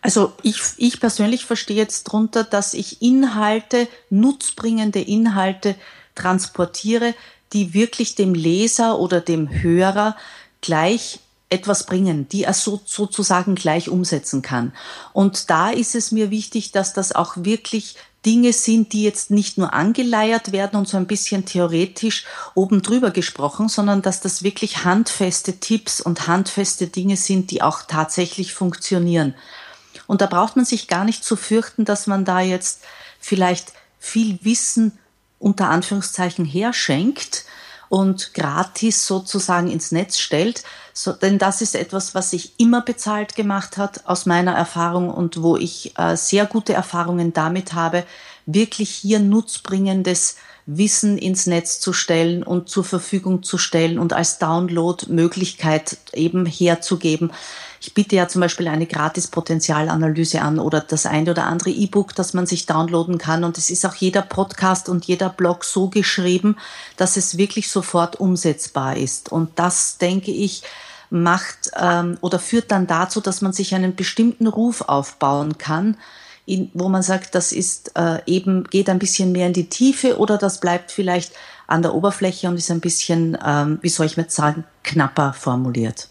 Also 0.01 0.33
ich, 0.43 0.61
ich 0.79 0.99
persönlich 0.99 1.45
verstehe 1.45 1.77
jetzt 1.77 2.09
darunter, 2.09 2.43
dass 2.43 2.75
ich 2.75 3.03
Inhalte, 3.03 3.87
nutzbringende 4.11 5.01
Inhalte 5.01 5.77
transportiere, 6.17 7.15
die 7.53 7.73
wirklich 7.73 8.17
dem 8.17 8.35
Leser 8.35 8.99
oder 8.99 9.21
dem 9.21 9.63
Hörer 9.63 10.17
gleich 10.61 11.21
etwas 11.51 11.87
bringen, 11.87 12.29
die 12.29 12.45
er 12.45 12.55
so, 12.55 12.81
sozusagen 12.85 13.55
gleich 13.55 13.91
umsetzen 13.91 14.43
kann. 14.43 14.73
Und 15.13 15.51
da 15.51 15.71
ist 15.71 15.95
es 15.95 16.11
mir 16.11 16.31
wichtig, 16.31 16.73
dass 16.73 16.95
das 16.95 17.15
auch 17.15 17.35
wirklich 17.37 17.97
Dinge 18.25 18.53
sind, 18.53 18.93
die 18.93 19.03
jetzt 19.03 19.31
nicht 19.31 19.59
nur 19.59 19.75
angeleiert 19.75 20.53
werden 20.53 20.79
und 20.79 20.89
so 20.89 20.97
ein 20.97 21.07
bisschen 21.07 21.45
theoretisch 21.45 22.25
oben 22.55 22.83
drüber 22.83 23.11
gesprochen, 23.11 23.69
sondern 23.69 24.03
dass 24.03 24.21
das 24.21 24.43
wirklich 24.43 24.85
handfeste 24.85 25.59
Tipps 25.59 26.01
und 26.01 26.29
handfeste 26.29 26.87
Dinge 26.87 27.17
sind, 27.17 27.51
die 27.51 27.63
auch 27.63 27.83
tatsächlich 27.83 28.55
funktionieren. 28.55 29.35
Und 30.07 30.21
da 30.21 30.27
braucht 30.27 30.57
man 30.57 30.65
sich 30.65 30.89
gar 30.89 31.05
nicht 31.05 31.25
zu 31.25 31.37
fürchten, 31.37 31.85
dass 31.85 32.07
man 32.07 32.25
da 32.25 32.41
jetzt 32.41 32.83
vielleicht 33.19 33.73
viel 33.99 34.39
Wissen 34.43 34.99
unter 35.39 35.69
Anführungszeichen 35.71 36.45
herschenkt 36.45 37.45
und 37.93 38.33
gratis 38.33 39.07
sozusagen 39.07 39.71
ins 39.71 39.93
Netz 39.93 40.19
stellt, 40.19 40.63
so, 40.95 41.13
denn 41.13 41.39
das 41.39 41.61
ist 41.61 41.75
etwas, 41.75 42.15
was 42.15 42.31
sich 42.31 42.55
immer 42.57 42.81
bezahlt 42.81 43.37
gemacht 43.37 43.77
hat 43.77 44.07
aus 44.07 44.25
meiner 44.25 44.53
Erfahrung 44.55 45.11
und 45.11 45.43
wo 45.43 45.59
ich 45.59 45.93
äh, 45.99 46.17
sehr 46.17 46.47
gute 46.47 46.73
Erfahrungen 46.73 47.35
damit 47.35 47.75
habe, 47.75 48.05
wirklich 48.47 48.91
hier 48.91 49.21
nutzbringendes 49.21 50.37
Wissen 50.65 51.19
ins 51.19 51.47
Netz 51.47 51.81
zu 51.81 51.93
stellen 51.93 52.45
und 52.45 52.69
zur 52.69 52.85
Verfügung 52.85 53.43
zu 53.43 53.59
stellen 53.59 53.99
und 53.99 54.13
als 54.13 54.39
Download-Möglichkeit 54.39 55.97
eben 56.13 56.47
herzugeben. 56.47 57.33
Ich 57.81 57.95
biete 57.95 58.15
ja 58.15 58.29
zum 58.29 58.41
Beispiel 58.43 58.69
eine 58.69 58.87
Gratis-Potenzialanalyse 58.87 60.41
an 60.41 60.61
oder 60.61 60.81
das 60.81 61.05
eine 61.05 61.33
oder 61.33 61.47
andere 61.47 61.71
E-Book, 61.71 62.15
das 62.15 62.33
man 62.33 62.47
sich 62.47 62.67
downloaden 62.67 63.19
kann. 63.19 63.43
Und 63.43 63.59
es 63.59 63.71
ist 63.71 63.85
auch 63.85 63.97
jeder 63.97 64.23
Podcast 64.23 64.89
und 64.89 65.05
jeder 65.05 65.31
Blog 65.31 65.65
so 65.65 65.89
geschrieben, 65.89 66.57
dass 66.97 67.17
es 67.17 67.39
wirklich 67.39 67.69
sofort 67.69 68.21
umsetzbar 68.21 68.97
ist. 68.97 69.33
Und 69.33 69.51
das, 69.57 69.99
denke 69.99 70.31
ich, 70.31 70.63
macht 71.11 71.73
ähm, 71.77 72.19
oder 72.21 72.39
führt 72.39 72.71
dann 72.71 72.87
dazu, 72.87 73.21
dass 73.21 73.43
man 73.43 73.53
sich 73.53 73.75
einen 73.75 73.97
bestimmten 73.97 74.47
Ruf 74.47 74.83
aufbauen 74.83 75.59
kann, 75.59 75.97
in, 76.47 76.71
wo 76.75 76.89
man 76.89 77.03
sagt, 77.03 77.35
das 77.35 77.53
ist 77.53 77.93
äh, 77.97 78.19
eben 78.27 78.65
geht 78.65 78.89
ein 78.89 78.99
bisschen 78.99 79.33
mehr 79.33 79.47
in 79.47 79.53
die 79.53 79.69
Tiefe 79.69 80.19
oder 80.19 80.39
das 80.39 80.61
bleibt 80.61 80.91
vielleicht 80.91 81.33
an 81.67 81.83
der 81.83 81.95
Oberfläche 81.95 82.49
und 82.49 82.57
ist 82.57 82.71
ein 82.71 82.81
bisschen, 82.81 83.39
ähm, 83.45 83.79
wie 83.83 83.89
soll 83.89 84.07
ich 84.07 84.17
jetzt 84.17 84.35
sagen, 84.35 84.65
knapper 84.83 85.33
formuliert. 85.33 86.09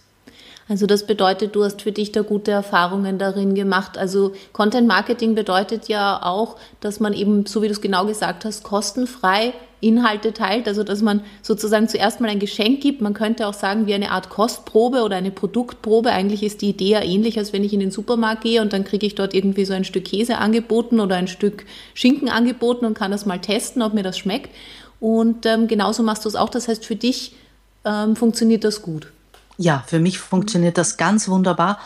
Also 0.69 0.85
das 0.85 1.05
bedeutet, 1.05 1.53
du 1.53 1.65
hast 1.65 1.81
für 1.81 1.91
dich 1.91 2.13
da 2.13 2.21
gute 2.21 2.51
Erfahrungen 2.51 3.19
darin 3.19 3.55
gemacht. 3.55 3.97
Also 3.97 4.31
Content 4.53 4.87
Marketing 4.87 5.35
bedeutet 5.35 5.89
ja 5.89 6.23
auch, 6.23 6.55
dass 6.79 7.01
man 7.01 7.13
eben, 7.13 7.45
so 7.45 7.61
wie 7.61 7.67
du 7.67 7.73
es 7.73 7.81
genau 7.81 8.05
gesagt 8.05 8.45
hast, 8.45 8.63
kostenfrei 8.63 9.53
Inhalte 9.81 10.31
teilt. 10.31 10.67
Also 10.67 10.83
dass 10.83 11.01
man 11.01 11.21
sozusagen 11.41 11.89
zuerst 11.89 12.21
mal 12.21 12.29
ein 12.29 12.39
Geschenk 12.39 12.81
gibt. 12.81 13.01
Man 13.01 13.13
könnte 13.13 13.47
auch 13.47 13.53
sagen, 13.53 13.87
wie 13.87 13.93
eine 13.93 14.11
Art 14.11 14.29
Kostprobe 14.29 15.03
oder 15.03 15.17
eine 15.17 15.31
Produktprobe. 15.31 16.11
Eigentlich 16.11 16.43
ist 16.43 16.61
die 16.61 16.69
Idee 16.69 16.91
ja 16.91 17.03
ähnlich, 17.03 17.37
als 17.37 17.51
wenn 17.51 17.63
ich 17.63 17.73
in 17.73 17.79
den 17.79 17.91
Supermarkt 17.91 18.43
gehe 18.43 18.61
und 18.61 18.71
dann 18.71 18.83
kriege 18.83 19.05
ich 19.05 19.15
dort 19.15 19.33
irgendwie 19.33 19.65
so 19.65 19.73
ein 19.73 19.83
Stück 19.83 20.05
Käse 20.05 20.37
angeboten 20.37 20.99
oder 20.99 21.15
ein 21.15 21.27
Stück 21.27 21.65
Schinken 21.93 22.29
angeboten 22.29 22.85
und 22.85 22.93
kann 22.93 23.11
das 23.11 23.25
mal 23.25 23.39
testen, 23.39 23.81
ob 23.81 23.93
mir 23.93 24.03
das 24.03 24.17
schmeckt. 24.17 24.49
Und 24.99 25.45
ähm, 25.47 25.67
genauso 25.67 26.03
machst 26.03 26.23
du 26.25 26.29
es 26.29 26.35
auch. 26.35 26.49
Das 26.49 26.67
heißt, 26.67 26.85
für 26.85 26.95
dich 26.95 27.33
ähm, 27.83 28.15
funktioniert 28.15 28.63
das 28.63 28.81
gut. 28.81 29.11
Ja, 29.57 29.83
für 29.85 29.99
mich 29.99 30.19
funktioniert 30.19 30.77
das 30.77 30.97
ganz 30.97 31.27
wunderbar. 31.27 31.79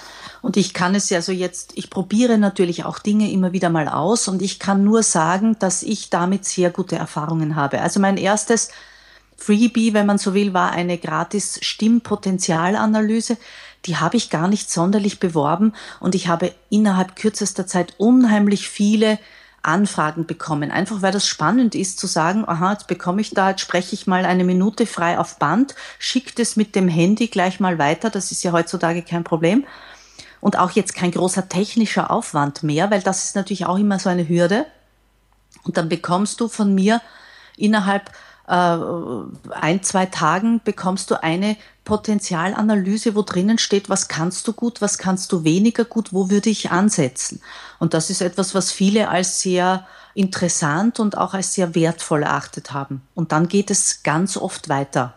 Und 0.46 0.58
ich 0.58 0.76
kann 0.76 0.94
es 0.94 1.10
ja 1.10 1.24
so 1.24 1.32
jetzt, 1.32 1.72
ich 1.74 1.90
probiere 1.90 2.38
natürlich 2.38 2.86
auch 2.86 3.00
Dinge 3.00 3.32
immer 3.32 3.52
wieder 3.52 3.72
mal 3.72 3.88
aus 3.88 4.28
und 4.28 4.44
ich 4.44 4.60
kann 4.60 4.84
nur 4.84 5.02
sagen, 5.02 5.58
dass 5.58 5.82
ich 5.82 6.12
damit 6.12 6.46
sehr 6.46 6.70
gute 6.70 6.98
Erfahrungen 6.98 7.56
habe. 7.56 7.82
Also 7.82 8.00
mein 8.00 8.16
erstes 8.16 8.70
Freebie, 9.38 9.96
wenn 9.96 10.06
man 10.06 10.20
so 10.20 10.36
will, 10.36 10.54
war 10.54 10.72
eine 10.72 11.00
gratis 11.00 11.58
Stimmpotenzialanalyse. 11.64 13.38
Die 13.86 13.98
habe 13.98 14.18
ich 14.18 14.30
gar 14.30 14.48
nicht 14.48 14.70
sonderlich 14.70 15.20
beworben 15.20 15.74
und 16.00 16.14
ich 16.14 16.28
habe 16.28 16.54
innerhalb 16.70 17.16
kürzester 17.16 17.66
Zeit 17.66 17.96
unheimlich 17.98 18.70
viele 18.70 19.18
Anfragen 19.64 20.28
bekommen. 20.28 20.70
Einfach 20.70 21.02
weil 21.02 21.12
das 21.12 21.26
spannend 21.26 21.74
ist 21.74 22.00
zu 22.00 22.06
sagen, 22.06 22.48
aha, 22.48 22.74
jetzt 22.74 22.86
bekomme 22.86 23.22
ich 23.22 23.32
da, 23.32 23.50
jetzt 23.50 23.62
spreche 23.62 23.96
ich 23.96 24.06
mal 24.06 24.26
eine 24.26 24.44
Minute 24.44 24.86
frei 24.86 25.18
auf 25.18 25.40
Band, 25.40 25.74
schickt 25.98 26.40
es 26.40 26.56
mit 26.56 26.76
dem 26.76 26.88
Handy 26.88 27.30
gleich 27.30 27.60
mal 27.60 27.80
weiter, 27.80 28.12
das 28.12 28.32
ist 28.32 28.44
ja 28.44 28.52
heutzutage 28.52 29.02
kein 29.02 29.24
Problem. 29.24 29.66
Und 30.46 30.60
auch 30.60 30.70
jetzt 30.70 30.94
kein 30.94 31.10
großer 31.10 31.50
technischer 31.50 32.12
Aufwand 32.12 32.62
mehr, 32.62 32.92
weil 32.92 33.02
das 33.02 33.26
ist 33.26 33.36
natürlich 33.36 33.66
auch 33.66 33.80
immer 33.80 33.98
so 33.98 34.10
eine 34.10 34.30
Hürde. 34.30 34.68
Und 35.64 35.76
dann 35.78 35.90
bekommst 35.90 36.40
du 36.40 36.48
von 36.48 36.76
mir 36.76 37.02
innerhalb 37.58 38.12
äh, 38.48 38.78
ein, 39.50 39.82
zwei 39.82 40.06
Tagen 40.06 40.62
bekommst 40.64 41.10
du 41.10 41.24
eine 41.24 41.58
Potenzialanalyse, 41.84 43.16
wo 43.16 43.24
drinnen 43.24 43.58
steht, 43.58 43.90
was 43.90 44.08
kannst 44.08 44.48
du 44.48 44.54
gut, 44.54 44.84
was 44.84 45.00
kannst 45.00 45.32
du 45.32 45.44
weniger 45.44 45.84
gut, 45.84 46.14
wo 46.14 46.30
würde 46.30 46.52
ich 46.52 46.70
ansetzen. 46.70 47.42
Und 47.80 47.96
das 47.96 48.12
ist 48.12 48.22
etwas, 48.22 48.54
was 48.54 48.72
viele 48.72 49.10
als 49.10 49.42
sehr 49.42 49.88
interessant 50.14 51.00
und 51.00 51.18
auch 51.18 51.34
als 51.34 51.56
sehr 51.56 51.74
wertvoll 51.74 52.22
erachtet 52.22 52.72
haben. 52.72 53.02
Und 53.16 53.32
dann 53.32 53.48
geht 53.48 53.72
es 53.72 54.04
ganz 54.04 54.38
oft 54.38 54.70
weiter. 54.70 55.16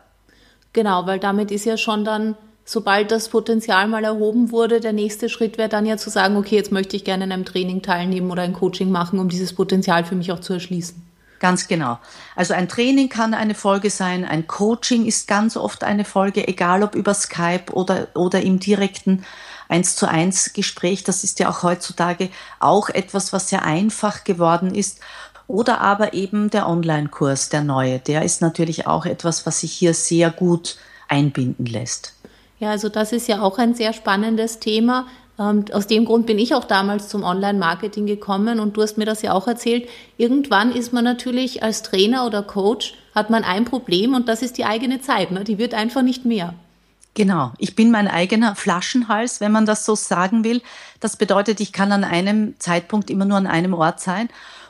Genau, 0.73 1.05
weil 1.05 1.19
damit 1.19 1.51
ist 1.51 1.67
ja 1.67 1.77
schon 1.77 2.07
dann, 2.07 2.35
sobald 2.69 3.11
das 3.11 3.31
Potenzial 3.31 3.89
mal 3.89 4.05
erhoben 4.05 4.51
wurde, 4.51 4.81
der 4.81 4.93
nächste 4.93 5.31
Schritt 5.31 5.57
wäre 5.57 5.71
dann 5.71 5.87
ja 5.87 5.97
zu 5.97 6.11
sagen, 6.11 6.37
okay, 6.37 6.57
jetzt 6.57 6.71
möchte 6.71 6.97
ich 6.97 7.05
gerne 7.05 7.25
in 7.25 7.33
einem 7.33 7.47
Training 7.47 7.81
teilnehmen 7.81 8.31
oder 8.31 8.43
ein 8.43 8.53
Coaching 8.53 8.91
machen, 8.91 9.19
um 9.19 9.31
dieses 9.31 9.55
Potenzial 9.55 10.05
für 10.05 10.15
mich 10.15 10.33
auch 10.33 10.41
zu 10.41 10.53
erschließen. 10.53 11.03
Ganz 11.41 11.67
genau. 11.67 11.99
Also 12.37 12.53
ein 12.53 12.69
Training 12.69 13.09
kann 13.09 13.33
eine 13.33 13.55
Folge 13.55 13.89
sein, 13.89 14.27
ein 14.27 14.47
Coaching 14.47 15.07
ist 15.07 15.27
ganz 15.29 15.57
oft 15.57 15.83
eine 15.83 16.05
Folge, 16.05 16.47
egal 16.47 16.83
ob 16.83 16.95
über 16.95 17.15
Skype 17.15 17.73
oder, 17.73 18.09
oder 18.15 18.43
im 18.43 18.61
direkten 18.61 19.25
eins 19.71 19.97
zu 19.97 20.07
eins 20.07 20.53
Gespräch. 20.53 21.05
Das 21.05 21.25
ist 21.25 21.39
ja 21.39 21.49
auch 21.49 21.63
heutzutage 21.63 22.29
auch 22.61 22.91
etwas, 22.91 23.33
was 23.33 23.49
sehr 23.49 23.63
einfach 23.65 24.25
geworden 24.25 24.75
ist. 24.75 25.01
Oder 25.47 25.81
aber 25.81 26.13
eben 26.13 26.51
der 26.51 26.69
Online-Kurs, 26.69 27.49
der 27.49 27.63
neue. 27.63 27.99
Der 27.99 28.25
ist 28.25 28.43
natürlich 28.43 28.87
auch 28.87 29.07
etwas, 29.07 29.47
was 29.47 29.61
sich 29.61 29.73
hier 29.73 29.95
sehr 29.95 30.31
gut 30.31 30.77
einbinden 31.09 31.65
lässt. 31.65 32.18
Ja, 32.61 32.71
also 32.71 32.89
das 32.89 33.13
ist 33.13 33.29
ja 33.29 33.41
auch 33.41 33.59
ein 33.59 33.75
sehr 33.75 33.93
spannendes 33.93 34.59
Thema. 34.59 35.07
Und 35.37 35.71
ähm, 35.71 35.77
aus 35.77 35.87
dem 35.87 36.05
Grund 36.05 36.27
bin 36.27 36.39
ich 36.39 36.55
auch 36.55 36.65
damals 36.65 37.09
zum 37.09 37.23
Online-Marketing 37.23 38.07
gekommen 38.07 38.59
und 38.59 38.77
du 38.77 38.83
hast 38.83 38.99
mir 38.99 39.05
das 39.05 39.23
ja 39.23 39.33
auch 39.33 39.47
erzählt. 39.47 39.89
Irgendwann 40.17 40.73
ist 40.73 40.93
man 40.93 41.05
natürlich 41.05 41.63
als 41.63 41.83
Trainer 41.83 42.27
oder 42.27 42.43
Coach, 42.43 42.95
hat 43.15 43.31
man 43.31 43.45
ein 43.45 43.65
Problem 43.65 44.15
und 44.15 44.29
das 44.29 44.43
ist 44.43 44.59
die 44.59 44.65
eigene 44.65 45.01
Zeit. 45.01 45.31
Ne? 45.31 45.45
Die 45.45 45.59
wird 45.59 45.75
einfach 45.75 46.03
nicht 46.03 46.25
mehr. 46.25 46.55
Genau, 47.15 47.53
ich 47.59 47.75
bin 47.75 47.91
mein 47.91 48.07
eigener 48.07 48.55
Flaschenhals, 48.55 49.41
wenn 49.41 49.51
man 49.51 49.67
das 49.67 49.85
so 49.85 49.95
sagen 49.95 50.45
will. 50.45 50.61
Das 51.01 51.17
bedeutet, 51.17 51.61
ich 51.61 51.73
kann 51.73 51.91
an 51.91 52.05
einem 52.05 52.55
Zeitpunkt 52.61 53.11
immer 53.11 53.25
nur 53.25 53.37
an 53.37 53.49
einem 53.49 53.75
Ort 53.75 54.01
sein. 54.01 54.29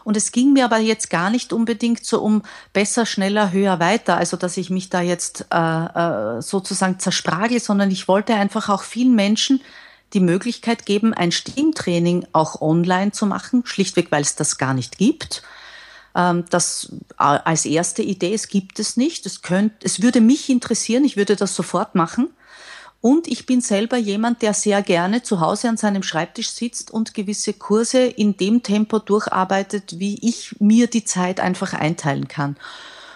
Und 0.09 0.17
es 0.17 0.33
ging 0.33 0.55
mir 0.55 0.65
aber 0.65 0.79
jetzt 0.79 1.11
gar 1.11 1.29
nicht 1.29 1.53
unbedingt 1.53 2.03
so 2.03 2.23
um 2.23 2.41
besser, 2.73 3.05
schneller, 3.05 3.53
höher, 3.53 3.79
weiter, 3.79 4.17
also 4.17 4.39
dass 4.39 4.57
ich 4.57 4.71
mich 4.71 4.89
da 4.89 5.03
jetzt 5.03 5.45
äh, 5.53 5.59
äh 5.59 6.41
sozusagen 6.41 6.99
zersprage, 6.99 7.61
sondern 7.61 7.91
ich 7.91 8.09
wollte 8.09 8.33
einfach 8.33 8.71
auch 8.71 8.85
vielen 8.85 9.15
Menschen 9.15 9.61
die 10.15 10.21
Möglichkeit 10.21 10.87
geben, 10.87 11.13
ein 11.13 11.31
Stimmtraining 11.31 12.27
auch 12.33 12.63
online 12.63 13.13
zu 13.13 13.27
machen, 13.27 13.65
schlichtweg, 13.67 14.11
weil 14.11 14.23
es 14.23 14.35
das 14.35 14.57
gar 14.57 14.73
nicht 14.73 14.97
gibt. 14.97 15.43
Ähm, 16.15 16.47
das 16.49 16.91
äh, 17.19 17.25
als 17.45 17.67
erste 17.67 18.01
Idee, 18.01 18.33
es 18.33 18.49
gibt 18.49 18.79
es 18.79 18.97
nicht. 18.97 19.27
Es, 19.27 19.43
könnte, 19.43 19.77
es 19.85 20.01
würde 20.01 20.23
mich 20.23 20.49
interessieren, 20.49 21.05
ich 21.05 21.19
würde 21.19 21.37
das 21.37 21.55
sofort 21.55 21.95
machen. 21.95 22.31
Und 23.01 23.29
ich 23.29 23.47
bin 23.47 23.61
selber 23.61 23.97
jemand, 23.97 24.43
der 24.43 24.55
sehr 24.55 24.83
gerne 24.83 25.23
zu 25.23 25.41
Hause 25.41 25.69
an 25.69 25.77
seinem 25.77 26.03
Schreibtisch 26.03 26.51
sitzt 26.51 26.91
und 26.91 27.15
gewisse 27.15 27.53
Kurse 27.53 28.01
in 28.01 28.37
dem 28.37 28.63
Tempo 28.65 28.99
durcharbeitet, 28.99 30.01
wie 30.01 30.19
ich 30.21 30.57
mir 30.61 30.89
die 30.89 31.05
Zeit 31.05 31.39
einfach 31.39 31.75
einteilen 31.75 32.27
kann. 32.27 32.57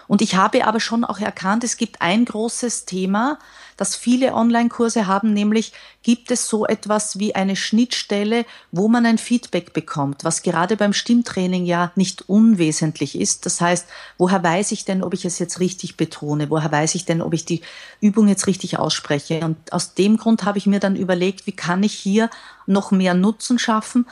Und 0.08 0.22
ich 0.22 0.36
habe 0.36 0.66
aber 0.66 0.80
schon 0.80 1.04
auch 1.04 1.18
erkannt, 1.18 1.64
es 1.64 1.76
gibt 1.76 2.02
ein 2.02 2.24
großes 2.24 2.84
Thema, 2.84 3.38
das 3.76 3.96
viele 3.96 4.34
Online-Kurse 4.34 5.06
haben, 5.06 5.32
nämlich 5.32 5.72
gibt 6.02 6.30
es 6.30 6.46
so 6.46 6.66
etwas 6.66 7.18
wie 7.18 7.34
eine 7.34 7.56
Schnittstelle, 7.56 8.44
wo 8.70 8.88
man 8.88 9.06
ein 9.06 9.18
Feedback 9.18 9.72
bekommt, 9.72 10.24
was 10.24 10.42
gerade 10.42 10.76
beim 10.76 10.92
Stimmtraining 10.92 11.64
ja 11.64 11.92
nicht 11.96 12.28
unwesentlich 12.28 13.18
ist. 13.18 13.46
Das 13.46 13.60
heißt, 13.60 13.86
woher 14.18 14.42
weiß 14.42 14.72
ich 14.72 14.84
denn, 14.84 15.02
ob 15.02 15.14
ich 15.14 15.24
es 15.24 15.38
jetzt 15.38 15.60
richtig 15.60 15.96
betone? 15.96 16.50
Woher 16.50 16.70
weiß 16.70 16.94
ich 16.94 17.04
denn, 17.04 17.22
ob 17.22 17.34
ich 17.34 17.44
die 17.44 17.62
Übung 18.00 18.28
jetzt 18.28 18.46
richtig 18.46 18.78
ausspreche? 18.78 19.40
Und 19.40 19.72
aus 19.72 19.94
dem 19.94 20.16
Grund 20.16 20.44
habe 20.44 20.58
ich 20.58 20.66
mir 20.66 20.80
dann 20.80 20.96
überlegt, 20.96 21.46
wie 21.46 21.52
kann 21.52 21.82
ich 21.82 21.94
hier 21.94 22.30
noch 22.66 22.90
mehr 22.90 23.14
Nutzen 23.14 23.58
schaffen? 23.58 24.06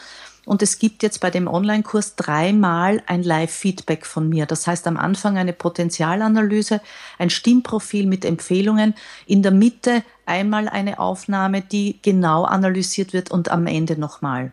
Und 0.50 0.62
es 0.62 0.80
gibt 0.80 1.04
jetzt 1.04 1.20
bei 1.20 1.30
dem 1.30 1.46
Online-Kurs 1.46 2.16
dreimal 2.16 3.04
ein 3.06 3.22
Live-Feedback 3.22 4.04
von 4.04 4.28
mir. 4.28 4.46
Das 4.46 4.66
heißt 4.66 4.88
am 4.88 4.96
Anfang 4.96 5.38
eine 5.38 5.52
Potenzialanalyse, 5.52 6.80
ein 7.20 7.30
Stimmprofil 7.30 8.08
mit 8.08 8.24
Empfehlungen, 8.24 8.94
in 9.26 9.44
der 9.44 9.52
Mitte 9.52 10.02
einmal 10.26 10.68
eine 10.68 10.98
Aufnahme, 10.98 11.62
die 11.62 12.00
genau 12.02 12.42
analysiert 12.42 13.12
wird 13.12 13.30
und 13.30 13.48
am 13.52 13.68
Ende 13.68 13.96
nochmal. 13.96 14.50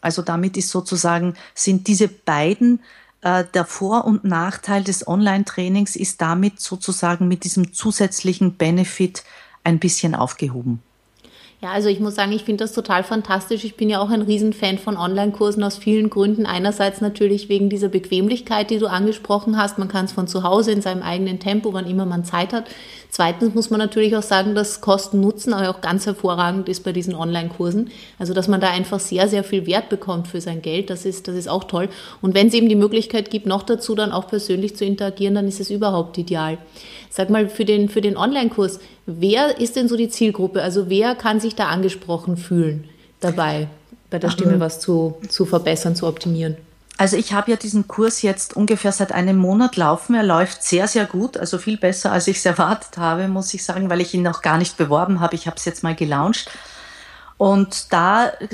Also 0.00 0.22
damit 0.22 0.56
ist 0.56 0.68
sozusagen, 0.68 1.34
sind 1.52 1.88
diese 1.88 2.06
beiden 2.06 2.78
äh, 3.22 3.42
der 3.52 3.64
Vor- 3.64 4.04
und 4.04 4.22
Nachteil 4.22 4.84
des 4.84 5.08
Online-Trainings 5.08 5.96
ist 5.96 6.20
damit 6.20 6.60
sozusagen 6.60 7.26
mit 7.26 7.42
diesem 7.42 7.72
zusätzlichen 7.72 8.54
Benefit 8.54 9.24
ein 9.64 9.80
bisschen 9.80 10.14
aufgehoben. 10.14 10.80
Ja, 11.62 11.72
also 11.72 11.90
ich 11.90 12.00
muss 12.00 12.14
sagen, 12.14 12.32
ich 12.32 12.44
finde 12.44 12.64
das 12.64 12.72
total 12.72 13.04
fantastisch. 13.04 13.64
Ich 13.64 13.76
bin 13.76 13.90
ja 13.90 14.00
auch 14.00 14.08
ein 14.08 14.22
Riesenfan 14.22 14.78
von 14.78 14.96
Online-Kursen 14.96 15.62
aus 15.62 15.76
vielen 15.76 16.08
Gründen. 16.08 16.46
Einerseits 16.46 17.02
natürlich 17.02 17.50
wegen 17.50 17.68
dieser 17.68 17.88
Bequemlichkeit, 17.90 18.70
die 18.70 18.78
du 18.78 18.86
angesprochen 18.86 19.58
hast. 19.58 19.78
Man 19.78 19.88
kann 19.88 20.06
es 20.06 20.12
von 20.12 20.26
zu 20.26 20.42
Hause 20.42 20.72
in 20.72 20.80
seinem 20.80 21.02
eigenen 21.02 21.38
Tempo, 21.38 21.74
wann 21.74 21.86
immer 21.86 22.06
man 22.06 22.24
Zeit 22.24 22.54
hat. 22.54 22.70
Zweitens 23.10 23.54
muss 23.54 23.70
man 23.70 23.80
natürlich 23.80 24.16
auch 24.16 24.22
sagen, 24.22 24.54
dass 24.54 24.80
Kosten-Nutzen 24.80 25.52
auch 25.52 25.80
ganz 25.80 26.06
hervorragend 26.06 26.68
ist 26.68 26.84
bei 26.84 26.92
diesen 26.92 27.14
Online-Kursen. 27.16 27.90
Also, 28.20 28.34
dass 28.34 28.46
man 28.46 28.60
da 28.60 28.70
einfach 28.70 29.00
sehr, 29.00 29.26
sehr 29.26 29.42
viel 29.42 29.66
Wert 29.66 29.88
bekommt 29.88 30.28
für 30.28 30.40
sein 30.40 30.62
Geld. 30.62 30.90
Das 30.90 31.04
ist, 31.04 31.26
das 31.26 31.34
ist 31.34 31.48
auch 31.48 31.64
toll. 31.64 31.88
Und 32.22 32.34
wenn 32.34 32.46
es 32.46 32.54
eben 32.54 32.68
die 32.68 32.76
Möglichkeit 32.76 33.30
gibt, 33.30 33.46
noch 33.46 33.64
dazu 33.64 33.96
dann 33.96 34.12
auch 34.12 34.28
persönlich 34.28 34.76
zu 34.76 34.84
interagieren, 34.84 35.34
dann 35.34 35.48
ist 35.48 35.58
es 35.58 35.70
überhaupt 35.70 36.18
ideal. 36.18 36.58
Sag 37.10 37.30
mal, 37.30 37.48
für 37.48 37.64
den, 37.64 37.88
für 37.88 38.00
den 38.00 38.16
Online-Kurs, 38.16 38.78
wer 39.06 39.58
ist 39.60 39.74
denn 39.74 39.88
so 39.88 39.96
die 39.96 40.08
Zielgruppe? 40.08 40.62
Also 40.62 40.88
wer 40.88 41.16
kann 41.16 41.40
sich 41.40 41.56
da 41.56 41.66
angesprochen 41.66 42.36
fühlen 42.36 42.88
dabei, 43.18 43.66
bei 44.08 44.20
der 44.20 44.30
Stimme 44.30 44.60
was 44.60 44.78
zu, 44.78 45.16
zu 45.28 45.46
verbessern, 45.46 45.96
zu 45.96 46.06
optimieren? 46.06 46.56
Also 47.00 47.16
ich 47.16 47.32
habe 47.32 47.50
ja 47.50 47.56
diesen 47.56 47.88
Kurs 47.88 48.20
jetzt 48.20 48.54
ungefähr 48.54 48.92
seit 48.92 49.10
einem 49.10 49.38
Monat 49.38 49.76
laufen. 49.76 50.14
Er 50.14 50.22
läuft 50.22 50.62
sehr, 50.62 50.86
sehr 50.86 51.06
gut, 51.06 51.38
also 51.38 51.56
viel 51.56 51.78
besser, 51.78 52.12
als 52.12 52.28
ich 52.28 52.36
es 52.36 52.44
erwartet 52.44 52.98
habe, 52.98 53.26
muss 53.26 53.54
ich 53.54 53.64
sagen, 53.64 53.88
weil 53.88 54.02
ich 54.02 54.12
ihn 54.12 54.20
noch 54.20 54.42
gar 54.42 54.58
nicht 54.58 54.76
beworben 54.76 55.18
habe. 55.18 55.34
Ich 55.34 55.46
habe 55.46 55.56
es 55.56 55.64
jetzt 55.64 55.82
mal 55.82 55.94
gelauncht. 55.94 56.50
Und 57.38 57.90
da 57.94 58.26
äh, 58.28 58.48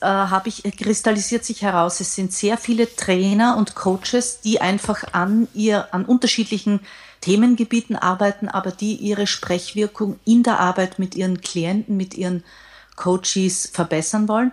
habe 0.00 0.48
ich, 0.48 0.64
kristallisiert 0.76 1.44
sich 1.44 1.62
heraus, 1.62 2.00
es 2.00 2.16
sind 2.16 2.32
sehr 2.32 2.58
viele 2.58 2.92
Trainer 2.92 3.56
und 3.56 3.76
Coaches, 3.76 4.40
die 4.40 4.60
einfach 4.60 5.04
an 5.12 5.46
ihr, 5.54 5.94
an 5.94 6.04
unterschiedlichen 6.04 6.80
Themengebieten 7.20 7.94
arbeiten, 7.94 8.48
aber 8.48 8.72
die 8.72 8.96
ihre 8.96 9.28
Sprechwirkung 9.28 10.18
in 10.24 10.42
der 10.42 10.58
Arbeit 10.58 10.98
mit 10.98 11.14
ihren 11.14 11.40
Klienten, 11.40 11.96
mit 11.96 12.14
ihren 12.14 12.42
Coaches 12.96 13.70
verbessern 13.72 14.26
wollen. 14.26 14.52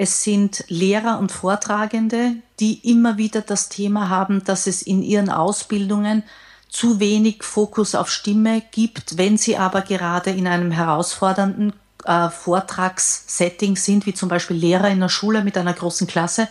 Es 0.00 0.22
sind 0.22 0.64
Lehrer 0.68 1.18
und 1.18 1.32
Vortragende, 1.32 2.36
die 2.60 2.88
immer 2.88 3.18
wieder 3.18 3.40
das 3.40 3.68
Thema 3.68 4.08
haben, 4.08 4.44
dass 4.44 4.68
es 4.68 4.80
in 4.80 5.02
ihren 5.02 5.28
Ausbildungen 5.28 6.22
zu 6.68 7.00
wenig 7.00 7.42
Fokus 7.42 7.96
auf 7.96 8.08
Stimme 8.08 8.62
gibt, 8.70 9.18
wenn 9.18 9.36
sie 9.36 9.56
aber 9.56 9.82
gerade 9.82 10.30
in 10.30 10.46
einem 10.46 10.70
herausfordernden 10.70 11.72
äh, 12.04 12.28
Vortragssetting 12.30 13.74
sind, 13.74 14.06
wie 14.06 14.14
zum 14.14 14.28
Beispiel 14.28 14.56
Lehrer 14.56 14.88
in 14.88 15.00
der 15.00 15.08
Schule 15.08 15.42
mit 15.42 15.58
einer 15.58 15.72
großen 15.74 16.06
Klasse, 16.06 16.46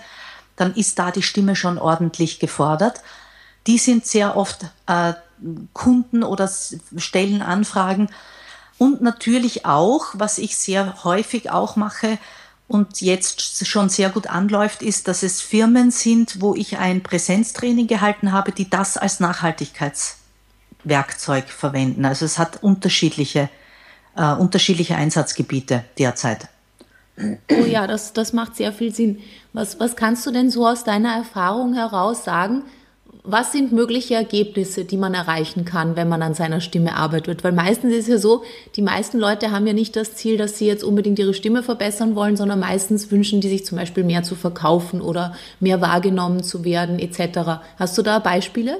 dann 0.58 0.75
ist 0.75 1.00
da 1.00 1.12
die 1.12 1.24
Stimme 1.24 1.56
schon 1.56 1.77
ordentlich 1.77 2.39
gefordert. 2.39 3.01
Die 3.66 3.77
sind 3.77 4.06
sehr 4.06 4.36
oft 4.36 4.66
äh, 4.88 5.13
Kunden 5.72 6.24
oder 6.24 6.51
stellen 6.98 7.42
Anfragen. 7.42 8.10
Und 8.77 9.01
natürlich 9.01 9.66
auch, 9.66 10.08
was 10.13 10.38
ich 10.38 10.58
sehr 10.58 11.06
häufig 11.06 11.50
auch 11.50 11.77
mache 11.77 12.18
und 12.67 13.01
jetzt 13.01 13.65
schon 13.65 13.89
sehr 13.89 14.09
gut 14.09 14.27
anläuft, 14.27 14.81
ist, 14.81 15.07
dass 15.07 15.24
es 15.24 15.39
Firmen 15.41 15.91
sind, 15.91 16.41
wo 16.41 16.53
ich 16.53 16.77
ein 16.77 17.01
Präsenztraining 17.01 17.88
gehalten 17.88 18.33
habe, 18.33 18.51
die 18.51 18.69
das 18.69 18.97
als 18.97 19.21
Nachhaltigkeitswerkzeug 19.21 21.47
verwenden. 21.50 22.03
Also 22.05 22.25
es 22.25 22.38
hat 22.38 22.62
unterschiedliche, 22.62 23.50
äh, 24.15 24.33
unterschiedliche 24.33 24.97
Einsatzgebiete 24.97 25.86
derzeit. 25.97 26.50
Oh 27.51 27.65
ja, 27.65 27.88
das, 27.88 28.13
das 28.13 28.31
macht 28.33 28.57
sehr 28.57 28.71
viel 28.74 28.93
Sinn. 28.93 29.19
Was, 29.53 29.79
was 29.79 29.95
kannst 29.95 30.25
du 30.25 30.31
denn 30.31 30.51
so 30.51 30.67
aus 30.67 30.83
deiner 30.83 31.15
Erfahrung 31.15 31.74
heraus 31.74 32.24
sagen? 32.24 32.63
Was 33.29 33.51
sind 33.51 33.74
mögliche 33.74 34.15
Ergebnisse, 34.15 34.86
die 34.86 34.96
man 34.96 35.13
erreichen 35.13 35.65
kann, 35.65 35.98
wenn 35.98 36.07
man 36.07 36.22
an 36.22 36.34
seiner 36.34 36.62
Stimme 36.62 36.96
arbeitet? 36.96 37.43
Weil 37.43 37.51
meistens 37.51 37.93
ist 37.93 38.03
es 38.03 38.07
ja 38.07 38.17
so, 38.17 38.43
die 38.77 38.81
meisten 38.81 39.19
Leute 39.19 39.51
haben 39.51 39.67
ja 39.67 39.74
nicht 39.74 39.98
das 39.98 40.15
Ziel, 40.15 40.38
dass 40.38 40.57
sie 40.57 40.65
jetzt 40.65 40.84
unbedingt 40.84 41.19
ihre 41.19 41.34
Stimme 41.34 41.62
verbessern 41.62 42.16
wollen, 42.16 42.37
sondern 42.37 42.61
meistens 42.61 43.11
wünschen 43.11 43.42
die 43.42 43.50
sich 43.50 43.66
zum 43.66 43.77
Beispiel 43.77 44.05
mehr 44.05 44.24
zu 44.24 44.35
verkaufen 44.35 45.01
oder 45.01 45.35
mehr 45.59 45.81
wahrgenommen 45.81 46.42
zu 46.42 46.63
werden 46.63 47.00
etc. 47.00 47.59
Hast 47.77 47.98
du 47.98 48.01
da 48.01 48.20
Beispiele? 48.20 48.79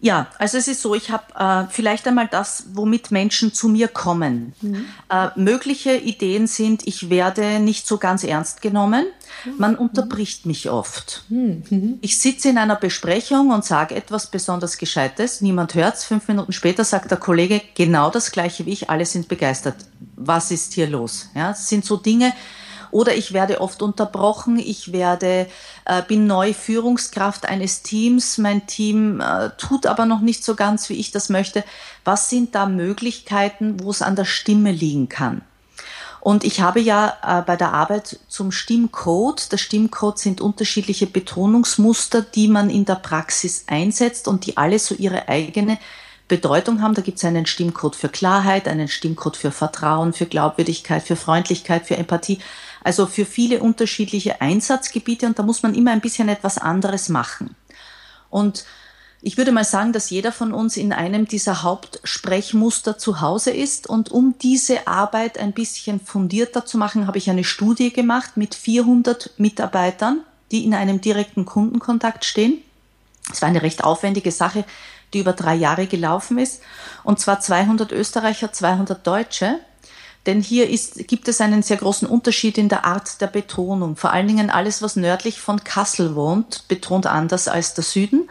Ja, 0.00 0.28
also 0.38 0.58
es 0.58 0.68
ist 0.68 0.80
so, 0.80 0.94
ich 0.94 1.10
habe 1.10 1.24
äh, 1.36 1.68
vielleicht 1.70 2.06
einmal 2.06 2.28
das, 2.28 2.66
womit 2.72 3.10
Menschen 3.10 3.52
zu 3.52 3.68
mir 3.68 3.88
kommen. 3.88 4.54
Mhm. 4.60 4.84
Äh, 5.10 5.28
mögliche 5.34 5.96
Ideen 5.96 6.46
sind, 6.46 6.86
ich 6.86 7.10
werde 7.10 7.58
nicht 7.58 7.86
so 7.86 7.98
ganz 7.98 8.22
ernst 8.22 8.62
genommen. 8.62 9.06
Man 9.56 9.72
mhm. 9.72 9.78
unterbricht 9.78 10.46
mich 10.46 10.70
oft. 10.70 11.24
Mhm. 11.28 11.98
Ich 12.00 12.20
sitze 12.20 12.48
in 12.48 12.58
einer 12.58 12.76
Besprechung 12.76 13.50
und 13.50 13.64
sage 13.64 13.96
etwas 13.96 14.30
besonders 14.30 14.78
Gescheites, 14.78 15.40
niemand 15.40 15.74
hört's. 15.74 16.04
Fünf 16.04 16.28
Minuten 16.28 16.52
später 16.52 16.84
sagt 16.84 17.10
der 17.10 17.18
Kollege 17.18 17.60
genau 17.74 18.10
das 18.10 18.30
gleiche 18.30 18.66
wie 18.66 18.70
ich, 18.70 18.90
alle 18.90 19.04
sind 19.04 19.26
begeistert. 19.26 19.76
Was 20.14 20.52
ist 20.52 20.74
hier 20.74 20.86
los? 20.86 21.28
Ja, 21.34 21.48
das 21.48 21.68
sind 21.68 21.84
so 21.84 21.96
Dinge, 21.96 22.32
oder 22.90 23.14
ich 23.14 23.32
werde 23.32 23.60
oft 23.60 23.82
unterbrochen, 23.82 24.58
ich 24.58 24.92
werde, 24.92 25.46
äh, 25.84 26.02
bin 26.02 26.26
neu 26.26 26.52
Führungskraft 26.52 27.46
eines 27.46 27.82
Teams, 27.82 28.38
mein 28.38 28.66
Team 28.66 29.20
äh, 29.20 29.50
tut 29.58 29.86
aber 29.86 30.06
noch 30.06 30.20
nicht 30.20 30.44
so 30.44 30.54
ganz, 30.54 30.88
wie 30.88 30.94
ich 30.94 31.10
das 31.10 31.28
möchte. 31.28 31.64
Was 32.04 32.30
sind 32.30 32.54
da 32.54 32.66
Möglichkeiten, 32.66 33.80
wo 33.82 33.90
es 33.90 34.02
an 34.02 34.16
der 34.16 34.24
Stimme 34.24 34.72
liegen 34.72 35.08
kann? 35.08 35.42
Und 36.20 36.44
ich 36.44 36.60
habe 36.60 36.80
ja 36.80 37.16
äh, 37.22 37.42
bei 37.42 37.56
der 37.56 37.72
Arbeit 37.72 38.18
zum 38.28 38.50
Stimmcode, 38.50 39.52
der 39.52 39.56
Stimmcode 39.56 40.18
sind 40.18 40.40
unterschiedliche 40.40 41.06
Betonungsmuster, 41.06 42.22
die 42.22 42.48
man 42.48 42.70
in 42.70 42.84
der 42.84 42.96
Praxis 42.96 43.64
einsetzt 43.66 44.28
und 44.28 44.46
die 44.46 44.56
alle 44.56 44.78
so 44.78 44.94
ihre 44.94 45.28
eigene 45.28 45.78
Bedeutung 46.26 46.82
haben. 46.82 46.94
Da 46.94 47.02
gibt 47.02 47.18
es 47.18 47.24
einen 47.24 47.46
Stimmcode 47.46 47.96
für 47.96 48.08
Klarheit, 48.08 48.68
einen 48.68 48.88
Stimmcode 48.88 49.36
für 49.36 49.50
Vertrauen, 49.50 50.12
für 50.12 50.26
Glaubwürdigkeit, 50.26 51.02
für 51.02 51.16
Freundlichkeit, 51.16 51.86
für 51.86 51.96
Empathie. 51.96 52.38
Also 52.88 53.04
für 53.04 53.26
viele 53.26 53.60
unterschiedliche 53.60 54.40
Einsatzgebiete 54.40 55.26
und 55.26 55.38
da 55.38 55.42
muss 55.42 55.62
man 55.62 55.74
immer 55.74 55.90
ein 55.90 56.00
bisschen 56.00 56.30
etwas 56.30 56.56
anderes 56.56 57.10
machen. 57.10 57.54
Und 58.30 58.64
ich 59.20 59.36
würde 59.36 59.52
mal 59.52 59.64
sagen, 59.64 59.92
dass 59.92 60.08
jeder 60.08 60.32
von 60.32 60.54
uns 60.54 60.78
in 60.78 60.94
einem 60.94 61.28
dieser 61.28 61.62
Hauptsprechmuster 61.62 62.96
zu 62.96 63.20
Hause 63.20 63.50
ist. 63.50 63.88
Und 63.90 64.10
um 64.10 64.36
diese 64.40 64.86
Arbeit 64.86 65.36
ein 65.36 65.52
bisschen 65.52 66.00
fundierter 66.00 66.64
zu 66.64 66.78
machen, 66.78 67.06
habe 67.06 67.18
ich 67.18 67.28
eine 67.28 67.44
Studie 67.44 67.92
gemacht 67.92 68.38
mit 68.38 68.54
400 68.54 69.32
Mitarbeitern, 69.36 70.20
die 70.50 70.64
in 70.64 70.72
einem 70.72 71.02
direkten 71.02 71.44
Kundenkontakt 71.44 72.24
stehen. 72.24 72.62
Es 73.30 73.42
war 73.42 73.50
eine 73.50 73.60
recht 73.60 73.84
aufwendige 73.84 74.32
Sache, 74.32 74.64
die 75.12 75.18
über 75.18 75.34
drei 75.34 75.56
Jahre 75.56 75.88
gelaufen 75.88 76.38
ist. 76.38 76.62
Und 77.04 77.20
zwar 77.20 77.38
200 77.40 77.92
Österreicher, 77.92 78.50
200 78.50 79.06
Deutsche. 79.06 79.58
Denn 80.26 80.42
hier 80.42 80.68
ist, 80.68 81.08
gibt 81.08 81.28
es 81.28 81.40
einen 81.40 81.62
sehr 81.62 81.78
großen 81.78 82.06
Unterschied 82.06 82.58
in 82.58 82.68
der 82.68 82.84
Art 82.84 83.20
der 83.20 83.28
Betonung. 83.28 83.96
Vor 83.96 84.12
allen 84.12 84.28
Dingen 84.28 84.50
alles, 84.50 84.82
was 84.82 84.96
nördlich 84.96 85.40
von 85.40 85.64
Kassel 85.64 86.14
wohnt, 86.14 86.68
betont 86.68 87.06
anders 87.06 87.48
als 87.48 87.74
der 87.74 87.84
Süden, 87.84 88.28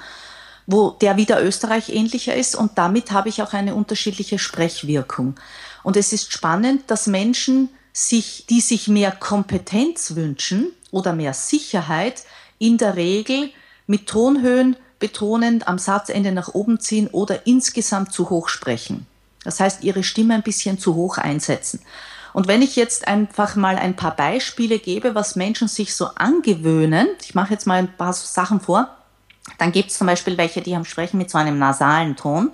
wo 0.67 0.91
der 0.91 1.17
wieder 1.17 1.43
Österreich 1.43 1.89
ähnlicher 1.89 2.35
ist. 2.35 2.55
Und 2.55 2.77
damit 2.77 3.11
habe 3.11 3.29
ich 3.29 3.41
auch 3.41 3.53
eine 3.53 3.73
unterschiedliche 3.73 4.37
Sprechwirkung. 4.37 5.35
Und 5.83 5.97
es 5.97 6.13
ist 6.13 6.31
spannend, 6.31 6.83
dass 6.87 7.07
Menschen 7.07 7.69
sich, 7.93 8.45
die 8.47 8.61
sich 8.61 8.87
mehr 8.87 9.11
Kompetenz 9.11 10.15
wünschen 10.15 10.71
oder 10.91 11.13
mehr 11.13 11.33
Sicherheit, 11.33 12.23
in 12.59 12.77
der 12.77 12.95
Regel 12.95 13.49
mit 13.87 14.07
Tonhöhen 14.07 14.75
betonend 14.99 15.67
am 15.67 15.79
Satzende 15.79 16.31
nach 16.31 16.53
oben 16.53 16.79
ziehen 16.79 17.07
oder 17.07 17.47
insgesamt 17.47 18.11
zu 18.13 18.29
hoch 18.29 18.49
sprechen. 18.49 19.07
Das 19.47 19.61
heißt, 19.61 19.85
ihre 19.85 20.03
Stimme 20.03 20.33
ein 20.33 20.43
bisschen 20.43 20.77
zu 20.77 20.93
hoch 20.95 21.17
einsetzen. 21.17 21.79
Und 22.33 22.49
wenn 22.49 22.61
ich 22.61 22.75
jetzt 22.75 23.07
einfach 23.07 23.55
mal 23.55 23.77
ein 23.77 23.95
paar 23.95 24.13
Beispiele 24.13 24.77
gebe, 24.77 25.15
was 25.15 25.37
Menschen 25.37 25.69
sich 25.69 25.95
so 25.95 26.07
angewöhnen, 26.15 27.07
ich 27.23 27.33
mache 27.33 27.53
jetzt 27.53 27.65
mal 27.65 27.79
ein 27.79 27.95
paar 27.95 28.11
Sachen 28.11 28.59
vor, 28.59 28.89
dann 29.57 29.71
gibt 29.71 29.91
es 29.91 29.97
zum 29.97 30.07
Beispiel 30.07 30.37
welche, 30.37 30.61
die 30.61 30.75
haben 30.75 30.83
sprechen 30.83 31.17
mit 31.17 31.29
so 31.29 31.37
einem 31.37 31.57
nasalen 31.57 32.17
Ton. 32.17 32.51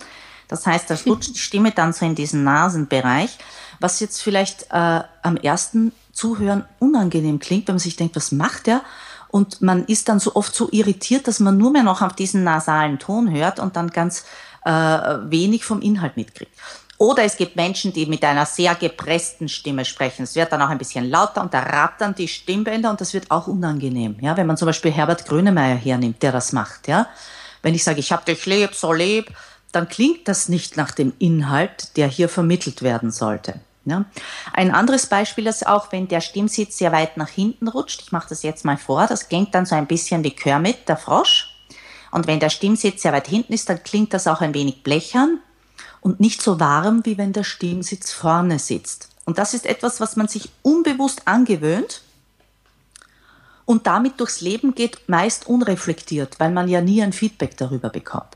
Das 0.47 0.67
heißt, 0.67 0.87
da 0.87 0.95
flutscht 0.95 1.33
die 1.33 1.39
Stimme 1.39 1.71
dann 1.71 1.93
so 1.93 2.05
in 2.05 2.13
diesen 2.13 2.43
Nasenbereich, 2.43 3.39
was 3.79 3.99
jetzt 3.99 4.21
vielleicht 4.21 4.67
äh, 4.69 5.01
am 5.23 5.35
ersten 5.37 5.93
Zuhören 6.11 6.63
unangenehm 6.77 7.39
klingt, 7.39 7.67
wenn 7.67 7.73
man 7.73 7.79
sich 7.79 7.95
denkt, 7.95 8.15
was 8.15 8.31
macht 8.31 8.67
der? 8.67 8.83
Und 9.29 9.63
man 9.63 9.85
ist 9.85 10.09
dann 10.09 10.19
so 10.19 10.35
oft 10.35 10.53
so 10.53 10.69
irritiert, 10.71 11.27
dass 11.27 11.39
man 11.39 11.57
nur 11.57 11.71
mehr 11.71 11.81
noch 11.81 12.03
auf 12.03 12.13
diesen 12.13 12.43
nasalen 12.43 12.99
Ton 12.99 13.31
hört 13.31 13.59
und 13.59 13.77
dann 13.77 13.89
ganz 13.89 14.25
äh, 14.63 14.71
wenig 14.71 15.65
vom 15.65 15.81
Inhalt 15.81 16.17
mitkriegt. 16.17 16.53
Oder 16.97 17.23
es 17.23 17.37
gibt 17.37 17.55
Menschen, 17.55 17.91
die 17.91 18.05
mit 18.05 18.23
einer 18.23 18.45
sehr 18.45 18.75
gepressten 18.75 19.49
Stimme 19.49 19.83
sprechen. 19.83 20.23
Es 20.23 20.35
wird 20.35 20.51
dann 20.51 20.61
auch 20.61 20.69
ein 20.69 20.77
bisschen 20.77 21.09
lauter 21.09 21.41
und 21.41 21.53
da 21.53 21.59
rattern 21.59 22.13
die 22.15 22.27
Stimmbänder 22.27 22.89
und 22.89 23.01
das 23.01 23.13
wird 23.13 23.31
auch 23.31 23.47
unangenehm. 23.47 24.17
Ja, 24.21 24.37
wenn 24.37 24.47
man 24.47 24.57
zum 24.57 24.67
Beispiel 24.67 24.91
Herbert 24.91 25.25
Grönemeyer 25.25 25.75
hernimmt, 25.75 26.21
der 26.21 26.31
das 26.31 26.53
macht. 26.53 26.87
Ja, 26.87 27.07
wenn 27.61 27.73
ich 27.73 27.83
sage, 27.83 27.99
ich 27.99 28.11
habe 28.11 28.25
dich 28.25 28.45
lieb, 28.45 28.75
so 28.75 28.93
lieb, 28.93 29.31
dann 29.71 29.89
klingt 29.89 30.27
das 30.27 30.49
nicht 30.49 30.77
nach 30.77 30.91
dem 30.91 31.13
Inhalt, 31.17 31.97
der 31.97 32.07
hier 32.07 32.29
vermittelt 32.29 32.83
werden 32.83 33.11
sollte. 33.11 33.59
Ja. 33.85 34.05
Ein 34.53 34.71
anderes 34.71 35.07
Beispiel 35.07 35.47
ist 35.47 35.67
auch, 35.67 35.91
wenn 35.91 36.07
der 36.07 36.21
Stimmsitz 36.21 36.77
sehr 36.77 36.91
weit 36.91 37.17
nach 37.17 37.27
hinten 37.27 37.67
rutscht. 37.67 38.01
Ich 38.01 38.11
mache 38.11 38.29
das 38.29 38.43
jetzt 38.43 38.63
mal 38.63 38.77
vor. 38.77 39.07
Das 39.07 39.27
klingt 39.27 39.53
dann 39.55 39.65
so 39.65 39.75
ein 39.75 39.87
bisschen 39.87 40.23
wie 40.23 40.31
Kermit, 40.31 40.87
der 40.87 40.95
Frosch. 40.95 41.49
Und 42.11 42.27
wenn 42.27 42.39
der 42.39 42.49
Stimmsitz 42.49 43.01
sehr 43.01 43.11
weit 43.11 43.27
hinten 43.27 43.51
ist, 43.51 43.67
dann 43.67 43.83
klingt 43.83 44.13
das 44.13 44.27
auch 44.27 44.39
ein 44.39 44.53
wenig 44.53 44.83
blechern 44.83 45.39
und 46.03 46.19
nicht 46.19 46.41
so 46.41 46.59
warm, 46.59 47.05
wie 47.05 47.17
wenn 47.17 47.33
der 47.33 47.43
Stimmsitz 47.43 48.11
vorne 48.11 48.59
sitzt. 48.59 49.09
Und 49.25 49.37
das 49.37 49.53
ist 49.53 49.65
etwas, 49.65 50.01
was 50.01 50.17
man 50.17 50.27
sich 50.27 50.49
unbewusst 50.61 51.21
angewöhnt 51.25 52.01
und 53.65 53.87
damit 53.87 54.19
durchs 54.19 54.41
Leben 54.41 54.75
geht, 54.75 55.07
meist 55.07 55.47
unreflektiert, 55.47 56.39
weil 56.39 56.51
man 56.51 56.67
ja 56.67 56.81
nie 56.81 57.01
ein 57.01 57.13
Feedback 57.13 57.55
darüber 57.55 57.89
bekommt. 57.89 58.35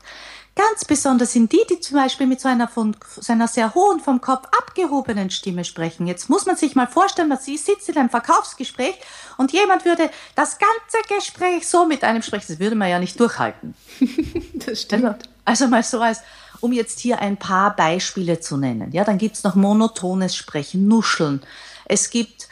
Ganz 0.56 0.84
besonders 0.86 1.34
sind 1.34 1.52
die, 1.52 1.60
die 1.70 1.78
zum 1.78 1.98
Beispiel 1.98 2.26
mit 2.26 2.40
so 2.40 2.48
einer, 2.48 2.66
von, 2.66 2.96
so 3.20 3.32
einer 3.32 3.46
sehr 3.46 3.74
hohen, 3.74 4.00
vom 4.00 4.20
Kopf 4.20 4.46
abgehobenen 4.46 5.30
Stimme 5.30 5.64
sprechen. 5.64 6.08
Jetzt 6.08 6.28
muss 6.30 6.46
man 6.46 6.56
sich 6.56 6.74
mal 6.74 6.88
vorstellen, 6.88 7.30
dass 7.30 7.44
sie 7.44 7.56
sitzt 7.56 7.88
in 7.90 7.96
einem 7.96 8.10
Verkaufsgespräch 8.10 8.94
und 9.36 9.52
jemand 9.52 9.84
würde 9.84 10.10
das 10.34 10.58
ganze 10.58 11.14
Gespräch 11.14 11.68
so 11.68 11.86
mit 11.86 12.02
einem 12.02 12.22
sprechen. 12.22 12.46
Das 12.48 12.58
würde 12.58 12.74
man 12.74 12.88
ja 12.88 12.98
nicht 12.98 13.20
durchhalten. 13.20 13.74
das 14.66 14.82
stimmt. 14.82 15.04
Also, 15.04 15.18
also 15.44 15.68
mal 15.68 15.82
so 15.84 16.00
als, 16.00 16.22
um 16.60 16.72
jetzt 16.72 17.00
hier 17.00 17.20
ein 17.20 17.36
paar 17.36 17.74
Beispiele 17.74 18.40
zu 18.40 18.56
nennen. 18.56 18.92
Ja, 18.92 19.04
dann 19.04 19.18
gibt's 19.18 19.44
noch 19.44 19.54
monotones 19.54 20.36
Sprechen, 20.36 20.88
Nuscheln. 20.88 21.42
Es 21.86 22.10
gibt 22.10 22.48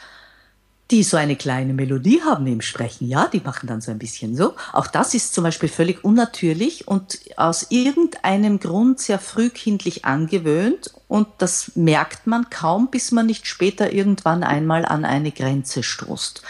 die 0.91 1.03
so 1.03 1.17
eine 1.17 1.35
kleine 1.35 1.73
Melodie 1.73 2.21
haben 2.23 2.47
im 2.47 2.61
Sprechen. 2.61 3.07
Ja, 3.07 3.27
die 3.27 3.41
machen 3.41 3.67
dann 3.67 3.81
so 3.81 3.91
ein 3.91 3.99
bisschen 3.99 4.35
so. 4.35 4.55
Auch 4.71 4.87
das 4.87 5.13
ist 5.13 5.33
zum 5.33 5.43
Beispiel 5.43 5.69
völlig 5.69 6.03
unnatürlich 6.03 6.87
und 6.87 7.19
aus 7.35 7.67
irgendeinem 7.69 8.59
Grund 8.59 8.99
sehr 8.99 9.19
frühkindlich 9.19 10.05
angewöhnt 10.05 10.93
und 11.07 11.27
das 11.39 11.73
merkt 11.75 12.25
man 12.25 12.49
kaum, 12.49 12.89
bis 12.89 13.11
man 13.11 13.25
nicht 13.25 13.47
später 13.47 13.91
irgendwann 13.91 14.43
einmal 14.43 14.85
an 14.85 15.03
eine 15.03 15.31
Grenze 15.31 15.83
stoßt. 15.83 16.41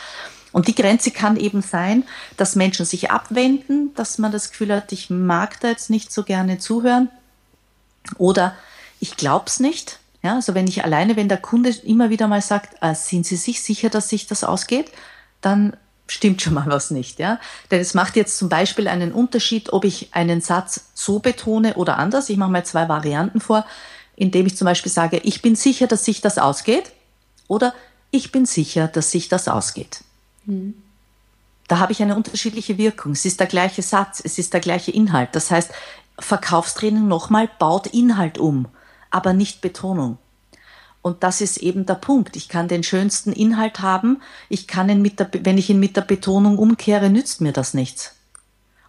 Und 0.51 0.67
die 0.67 0.75
Grenze 0.75 1.11
kann 1.11 1.35
eben 1.35 1.61
sein, 1.61 2.03
dass 2.37 2.55
Menschen 2.55 2.85
sich 2.85 3.11
abwenden, 3.11 3.93
dass 3.95 4.17
man 4.17 4.31
das 4.31 4.51
Gefühl 4.51 4.73
hat, 4.73 4.91
ich 4.91 5.09
mag 5.09 5.59
da 5.59 5.69
jetzt 5.69 5.89
nicht 5.89 6.11
so 6.11 6.23
gerne 6.23 6.57
zuhören 6.57 7.09
oder 8.17 8.55
ich 8.99 9.17
glaub's 9.17 9.59
nicht, 9.59 9.99
ja, 10.23 10.35
also 10.35 10.55
wenn 10.55 10.67
ich 10.67 10.83
alleine, 10.83 11.15
wenn 11.15 11.29
der 11.29 11.37
Kunde 11.37 11.69
immer 11.69 12.09
wieder 12.09 12.27
mal 12.27 12.41
sagt, 12.41 12.81
äh, 12.81 12.95
sind 12.95 13.25
Sie 13.25 13.35
sich 13.35 13.61
sicher, 13.61 13.89
dass 13.89 14.09
sich 14.09 14.27
das 14.27 14.43
ausgeht, 14.43 14.91
dann 15.41 15.77
stimmt 16.07 16.41
schon 16.41 16.53
mal 16.53 16.65
was 16.67 16.91
nicht, 16.91 17.19
ja. 17.19 17.39
Denn 17.69 17.79
es 17.79 17.93
macht 17.93 18.15
jetzt 18.15 18.37
zum 18.37 18.49
Beispiel 18.49 18.87
einen 18.87 19.11
Unterschied, 19.11 19.71
ob 19.73 19.85
ich 19.85 20.09
einen 20.13 20.41
Satz 20.41 20.85
so 20.93 21.19
betone 21.19 21.75
oder 21.75 21.97
anders. 21.97 22.29
Ich 22.29 22.37
mache 22.37 22.51
mal 22.51 22.65
zwei 22.65 22.89
Varianten 22.89 23.39
vor, 23.39 23.65
indem 24.15 24.47
ich 24.47 24.57
zum 24.57 24.65
Beispiel 24.65 24.91
sage, 24.91 25.17
ich 25.23 25.41
bin 25.41 25.55
sicher, 25.55 25.87
dass 25.87 26.05
sich 26.05 26.21
das 26.21 26.37
ausgeht 26.37 26.91
oder 27.47 27.73
ich 28.09 28.31
bin 28.31 28.45
sicher, 28.45 28.87
dass 28.87 29.11
sich 29.11 29.29
das 29.29 29.47
ausgeht. 29.47 29.99
Mhm. 30.45 30.73
Da 31.67 31.79
habe 31.79 31.91
ich 31.91 32.01
eine 32.01 32.15
unterschiedliche 32.15 32.77
Wirkung. 32.77 33.11
Es 33.11 33.25
ist 33.25 33.39
der 33.41 33.47
gleiche 33.47 33.81
Satz, 33.81 34.21
es 34.23 34.37
ist 34.37 34.53
der 34.53 34.61
gleiche 34.61 34.91
Inhalt. 34.91 35.29
Das 35.33 35.51
heißt, 35.51 35.71
Verkaufstraining 36.19 37.07
nochmal 37.07 37.49
baut 37.59 37.87
Inhalt 37.87 38.37
um 38.37 38.67
aber 39.09 39.33
nicht 39.33 39.61
Betonung. 39.61 40.17
Und 41.01 41.23
das 41.23 41.41
ist 41.41 41.57
eben 41.57 41.85
der 41.85 41.95
Punkt. 41.95 42.35
Ich 42.35 42.49
kann 42.49 42.67
den 42.67 42.83
schönsten 42.83 43.31
Inhalt 43.31 43.79
haben, 43.79 44.21
ich 44.49 44.67
kann 44.67 44.89
ihn 44.89 45.01
mit 45.01 45.19
der, 45.19 45.29
wenn 45.41 45.57
ich 45.57 45.69
ihn 45.69 45.79
mit 45.79 45.95
der 45.95 46.01
Betonung 46.01 46.57
umkehre, 46.57 47.09
nützt 47.09 47.39
mir 47.39 47.53
das 47.53 47.73
nichts. 47.73 48.15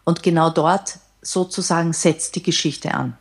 Und 0.05 0.23
genau 0.23 0.51
dort 0.51 0.99
sozusagen 1.23 1.93
setzt 1.93 2.35
die 2.35 2.43
Geschichte 2.43 2.95
an. 2.95 3.17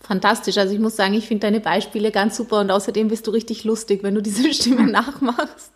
Fantastisch. 0.00 0.56
Also 0.56 0.72
ich 0.72 0.80
muss 0.80 0.96
sagen, 0.96 1.14
ich 1.14 1.28
finde 1.28 1.46
deine 1.46 1.60
Beispiele 1.60 2.10
ganz 2.10 2.36
super 2.36 2.60
und 2.60 2.70
außerdem 2.70 3.08
bist 3.08 3.26
du 3.26 3.30
richtig 3.30 3.64
lustig, 3.64 4.02
wenn 4.02 4.14
du 4.14 4.22
diese 4.22 4.52
Stimme 4.54 4.86
nachmachst. 4.86 5.72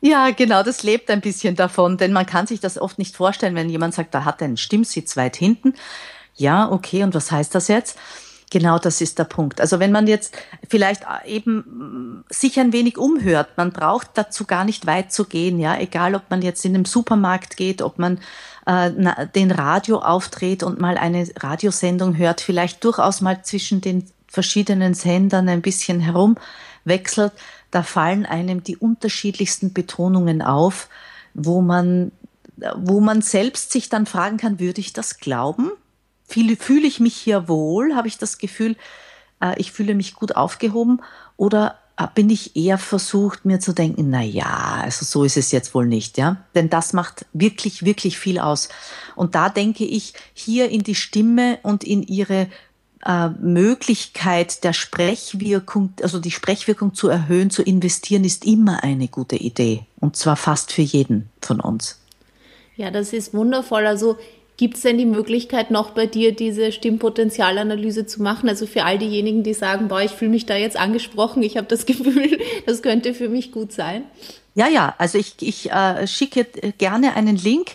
Ja, 0.00 0.30
genau, 0.30 0.62
das 0.62 0.82
lebt 0.82 1.10
ein 1.10 1.20
bisschen 1.20 1.54
davon, 1.56 1.96
denn 1.96 2.12
man 2.12 2.26
kann 2.26 2.46
sich 2.46 2.60
das 2.60 2.78
oft 2.78 2.98
nicht 2.98 3.16
vorstellen, 3.16 3.54
wenn 3.54 3.68
jemand 3.68 3.94
sagt, 3.94 4.14
da 4.14 4.24
hat 4.24 4.40
er 4.40 4.46
einen 4.46 4.56
Stimmsitz 4.56 5.16
weit 5.16 5.36
hinten. 5.36 5.74
Ja, 6.36 6.70
okay, 6.70 7.02
und 7.02 7.14
was 7.14 7.30
heißt 7.30 7.54
das 7.54 7.68
jetzt? 7.68 7.98
Genau, 8.52 8.78
das 8.78 9.00
ist 9.00 9.18
der 9.18 9.24
Punkt. 9.24 9.62
Also 9.62 9.80
wenn 9.80 9.92
man 9.92 10.06
jetzt 10.06 10.36
vielleicht 10.68 11.04
eben 11.24 12.22
sich 12.28 12.60
ein 12.60 12.74
wenig 12.74 12.98
umhört, 12.98 13.48
man 13.56 13.72
braucht 13.72 14.10
dazu 14.14 14.44
gar 14.44 14.66
nicht 14.66 14.86
weit 14.86 15.10
zu 15.10 15.24
gehen, 15.24 15.58
ja, 15.58 15.78
egal 15.78 16.14
ob 16.14 16.24
man 16.28 16.42
jetzt 16.42 16.62
in 16.66 16.74
den 16.74 16.84
Supermarkt 16.84 17.56
geht, 17.56 17.80
ob 17.80 17.98
man 17.98 18.20
äh, 18.66 18.90
den 19.34 19.50
Radio 19.50 20.00
aufdreht 20.00 20.62
und 20.62 20.78
mal 20.78 20.98
eine 20.98 21.26
Radiosendung 21.34 22.18
hört, 22.18 22.42
vielleicht 22.42 22.84
durchaus 22.84 23.22
mal 23.22 23.42
zwischen 23.42 23.80
den 23.80 24.04
verschiedenen 24.28 24.92
Sendern 24.92 25.48
ein 25.48 25.62
bisschen 25.62 26.00
herumwechselt, 26.00 27.32
da 27.70 27.82
fallen 27.82 28.26
einem 28.26 28.62
die 28.62 28.76
unterschiedlichsten 28.76 29.72
Betonungen 29.72 30.42
auf, 30.42 30.88
wo 31.32 31.62
man, 31.62 32.12
wo 32.76 33.00
man 33.00 33.22
selbst 33.22 33.72
sich 33.72 33.88
dann 33.88 34.04
fragen 34.04 34.36
kann, 34.36 34.60
würde 34.60 34.80
ich 34.80 34.92
das 34.92 35.20
glauben? 35.20 35.70
Fühle, 36.26 36.56
fühle 36.56 36.86
ich 36.86 37.00
mich 37.00 37.14
hier 37.14 37.48
wohl? 37.48 37.94
Habe 37.94 38.08
ich 38.08 38.18
das 38.18 38.38
Gefühl, 38.38 38.76
äh, 39.40 39.54
ich 39.58 39.72
fühle 39.72 39.94
mich 39.94 40.14
gut 40.14 40.36
aufgehoben? 40.36 41.00
Oder 41.36 41.78
äh, 41.96 42.06
bin 42.14 42.30
ich 42.30 42.56
eher 42.56 42.78
versucht, 42.78 43.44
mir 43.44 43.60
zu 43.60 43.72
denken, 43.72 44.10
na 44.10 44.22
ja, 44.22 44.80
also 44.82 45.04
so 45.04 45.24
ist 45.24 45.36
es 45.36 45.52
jetzt 45.52 45.74
wohl 45.74 45.86
nicht, 45.86 46.18
ja? 46.18 46.38
Denn 46.54 46.70
das 46.70 46.92
macht 46.92 47.26
wirklich, 47.32 47.84
wirklich 47.84 48.18
viel 48.18 48.38
aus. 48.38 48.68
Und 49.14 49.34
da 49.34 49.48
denke 49.48 49.84
ich, 49.84 50.14
hier 50.32 50.70
in 50.70 50.82
die 50.82 50.94
Stimme 50.94 51.58
und 51.62 51.84
in 51.84 52.02
ihre 52.02 52.48
äh, 53.04 53.28
Möglichkeit 53.28 54.64
der 54.64 54.72
Sprechwirkung, 54.72 55.92
also 56.02 56.18
die 56.18 56.30
Sprechwirkung 56.30 56.94
zu 56.94 57.08
erhöhen, 57.08 57.50
zu 57.50 57.62
investieren, 57.62 58.24
ist 58.24 58.46
immer 58.46 58.82
eine 58.84 59.08
gute 59.08 59.36
Idee. 59.36 59.86
Und 60.00 60.16
zwar 60.16 60.36
fast 60.36 60.72
für 60.72 60.82
jeden 60.82 61.28
von 61.40 61.60
uns. 61.60 61.98
Ja, 62.76 62.90
das 62.90 63.12
ist 63.12 63.34
wundervoll. 63.34 63.86
Also 63.86 64.18
Gibt 64.56 64.76
es 64.76 64.82
denn 64.82 64.98
die 64.98 65.06
Möglichkeit 65.06 65.70
noch 65.70 65.90
bei 65.90 66.06
dir, 66.06 66.34
diese 66.34 66.72
Stimmpotenzialanalyse 66.72 68.06
zu 68.06 68.22
machen? 68.22 68.48
Also 68.48 68.66
für 68.66 68.84
all 68.84 68.98
diejenigen, 68.98 69.42
die 69.42 69.54
sagen, 69.54 69.88
boah, 69.88 70.02
ich 70.02 70.12
fühle 70.12 70.30
mich 70.30 70.46
da 70.46 70.56
jetzt 70.56 70.76
angesprochen, 70.76 71.42
ich 71.42 71.56
habe 71.56 71.66
das 71.66 71.86
Gefühl, 71.86 72.38
das 72.66 72.82
könnte 72.82 73.14
für 73.14 73.28
mich 73.28 73.52
gut 73.52 73.72
sein. 73.72 74.04
Ja, 74.54 74.68
ja, 74.68 74.94
also 74.98 75.18
ich, 75.18 75.36
ich 75.40 75.70
äh, 75.72 76.06
schicke 76.06 76.44
gerne 76.76 77.16
einen 77.16 77.36
Link 77.36 77.72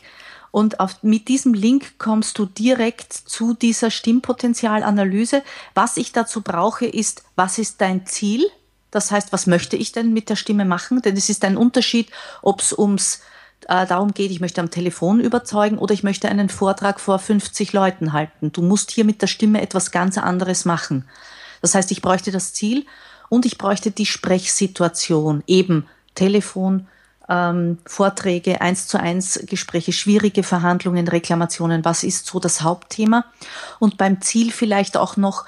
und 0.52 0.80
auf, 0.80 1.04
mit 1.04 1.28
diesem 1.28 1.54
Link 1.54 1.98
kommst 1.98 2.38
du 2.40 2.46
direkt 2.46 3.14
zu 3.14 3.54
dieser 3.54 3.92
Stimmpotenzialanalyse. 3.92 5.44
Was 5.74 5.98
ich 5.98 6.12
dazu 6.12 6.42
brauche, 6.42 6.86
ist, 6.86 7.24
was 7.36 7.58
ist 7.58 7.82
dein 7.82 8.06
Ziel? 8.06 8.46
Das 8.92 9.12
heißt, 9.12 9.34
was 9.34 9.48
möchte 9.48 9.76
ich 9.76 9.92
denn 9.92 10.14
mit 10.14 10.30
der 10.30 10.36
Stimme 10.36 10.66
machen? 10.66 11.02
Denn 11.02 11.18
es 11.18 11.30
ist 11.30 11.44
ein 11.44 11.58
Unterschied, 11.58 12.10
ob 12.42 12.62
es 12.62 12.78
ums 12.78 13.22
äh, 13.68 13.86
darum 13.86 14.14
geht, 14.14 14.32
ich 14.32 14.40
möchte 14.40 14.62
am 14.62 14.72
Telefon 14.72 15.20
überzeugen 15.20 15.78
oder 15.78 15.94
ich 15.94 16.04
möchte 16.04 16.30
einen 16.30 16.50
Vortrag 16.50 17.00
vor 17.00 17.20
50 17.20 17.74
Leuten 17.74 18.14
halten. 18.14 18.52
Du 18.52 18.62
musst 18.62 18.92
hier 18.92 19.06
mit 19.06 19.22
der 19.22 19.28
Stimme 19.28 19.62
etwas 19.62 19.92
ganz 19.92 20.18
anderes 20.18 20.66
machen. 20.66 21.06
Das 21.62 21.76
heißt, 21.76 21.92
ich 21.92 22.02
bräuchte 22.02 22.32
das 22.32 22.54
Ziel 22.54 22.86
und 23.30 23.46
ich 23.46 23.58
bräuchte 23.58 23.92
die 23.92 24.06
Sprechsituation, 24.06 25.44
eben 25.48 25.88
Telefon, 26.16 26.88
ähm, 27.30 27.78
Vorträge, 27.86 28.62
eins 28.62 28.88
zu 28.88 29.00
eins 29.00 29.40
Gespräche, 29.46 29.92
schwierige 29.92 30.44
Verhandlungen, 30.44 31.08
Reklamationen, 31.08 31.84
was 31.84 32.04
ist 32.04 32.26
so 32.26 32.40
das 32.40 32.62
Hauptthema? 32.62 33.26
Und 33.80 33.98
beim 33.98 34.22
Ziel 34.22 34.52
vielleicht 34.52 34.96
auch 34.96 35.18
noch 35.18 35.46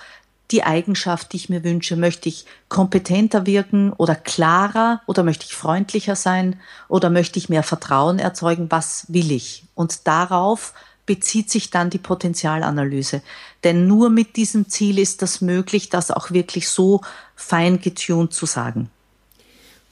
die 0.51 0.63
Eigenschaft, 0.63 1.33
die 1.33 1.37
ich 1.37 1.49
mir 1.49 1.63
wünsche. 1.63 1.95
Möchte 1.95 2.29
ich 2.29 2.45
kompetenter 2.69 3.45
wirken 3.45 3.93
oder 3.93 4.15
klarer 4.15 5.01
oder 5.05 5.23
möchte 5.23 5.45
ich 5.45 5.55
freundlicher 5.55 6.15
sein 6.15 6.59
oder 6.87 7.09
möchte 7.09 7.37
ich 7.39 7.49
mehr 7.49 7.63
Vertrauen 7.63 8.19
erzeugen? 8.19 8.67
Was 8.69 9.05
will 9.09 9.31
ich? 9.31 9.63
Und 9.75 10.07
darauf 10.07 10.73
bezieht 11.05 11.49
sich 11.49 11.71
dann 11.71 11.89
die 11.89 11.97
Potenzialanalyse. 11.97 13.21
Denn 13.63 13.87
nur 13.87 14.09
mit 14.09 14.35
diesem 14.35 14.69
Ziel 14.69 14.99
ist 14.99 15.21
das 15.21 15.41
möglich, 15.41 15.89
das 15.89 16.11
auch 16.11 16.31
wirklich 16.31 16.69
so 16.69 17.01
fein 17.35 17.81
getuned 17.81 18.33
zu 18.33 18.45
sagen. 18.45 18.91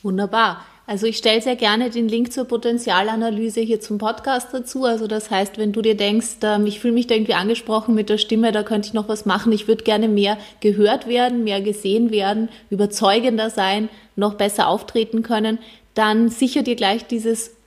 Wunderbar. 0.04 0.64
Also 0.90 1.06
ich 1.06 1.18
stelle 1.18 1.42
sehr 1.42 1.58
gerne 1.58 1.90
den 1.90 2.08
Link 2.08 2.32
zur 2.32 2.46
Potenzialanalyse 2.46 3.60
hier 3.60 3.82
zum 3.82 3.98
Podcast 3.98 4.54
dazu. 4.54 4.86
Also 4.86 5.06
das 5.06 5.30
heißt, 5.30 5.58
wenn 5.58 5.74
du 5.74 5.82
dir 5.82 5.98
denkst, 5.98 6.38
ähm, 6.44 6.66
ich 6.66 6.80
fühle 6.80 6.94
mich 6.94 7.08
da 7.08 7.16
irgendwie 7.16 7.34
angesprochen 7.34 7.94
mit 7.94 8.08
der 8.08 8.18
Stimme, 8.18 8.54
da 8.54 8.64
könnte 8.64 8.88
ich 8.88 8.94
noch 8.94 9.10
was 9.10 9.26
machen, 9.26 9.52
ich 9.52 9.68
würde 9.68 9.84
gerne 9.84 10.08
mehr 10.08 10.38
gehört 10.62 11.10
werden, 11.10 11.44
mehr 11.44 11.60
gesehen 11.60 12.10
werden, 12.10 12.48
überzeugender 12.70 13.50
sein, 13.50 13.90
noch 14.16 14.36
besser 14.36 14.70
auftreten 14.70 15.24
können, 15.24 15.60
dann 15.94 16.30
sicher 16.30 16.64
dir 16.64 16.78
gleich 16.78 17.06
dieses 17.06 17.58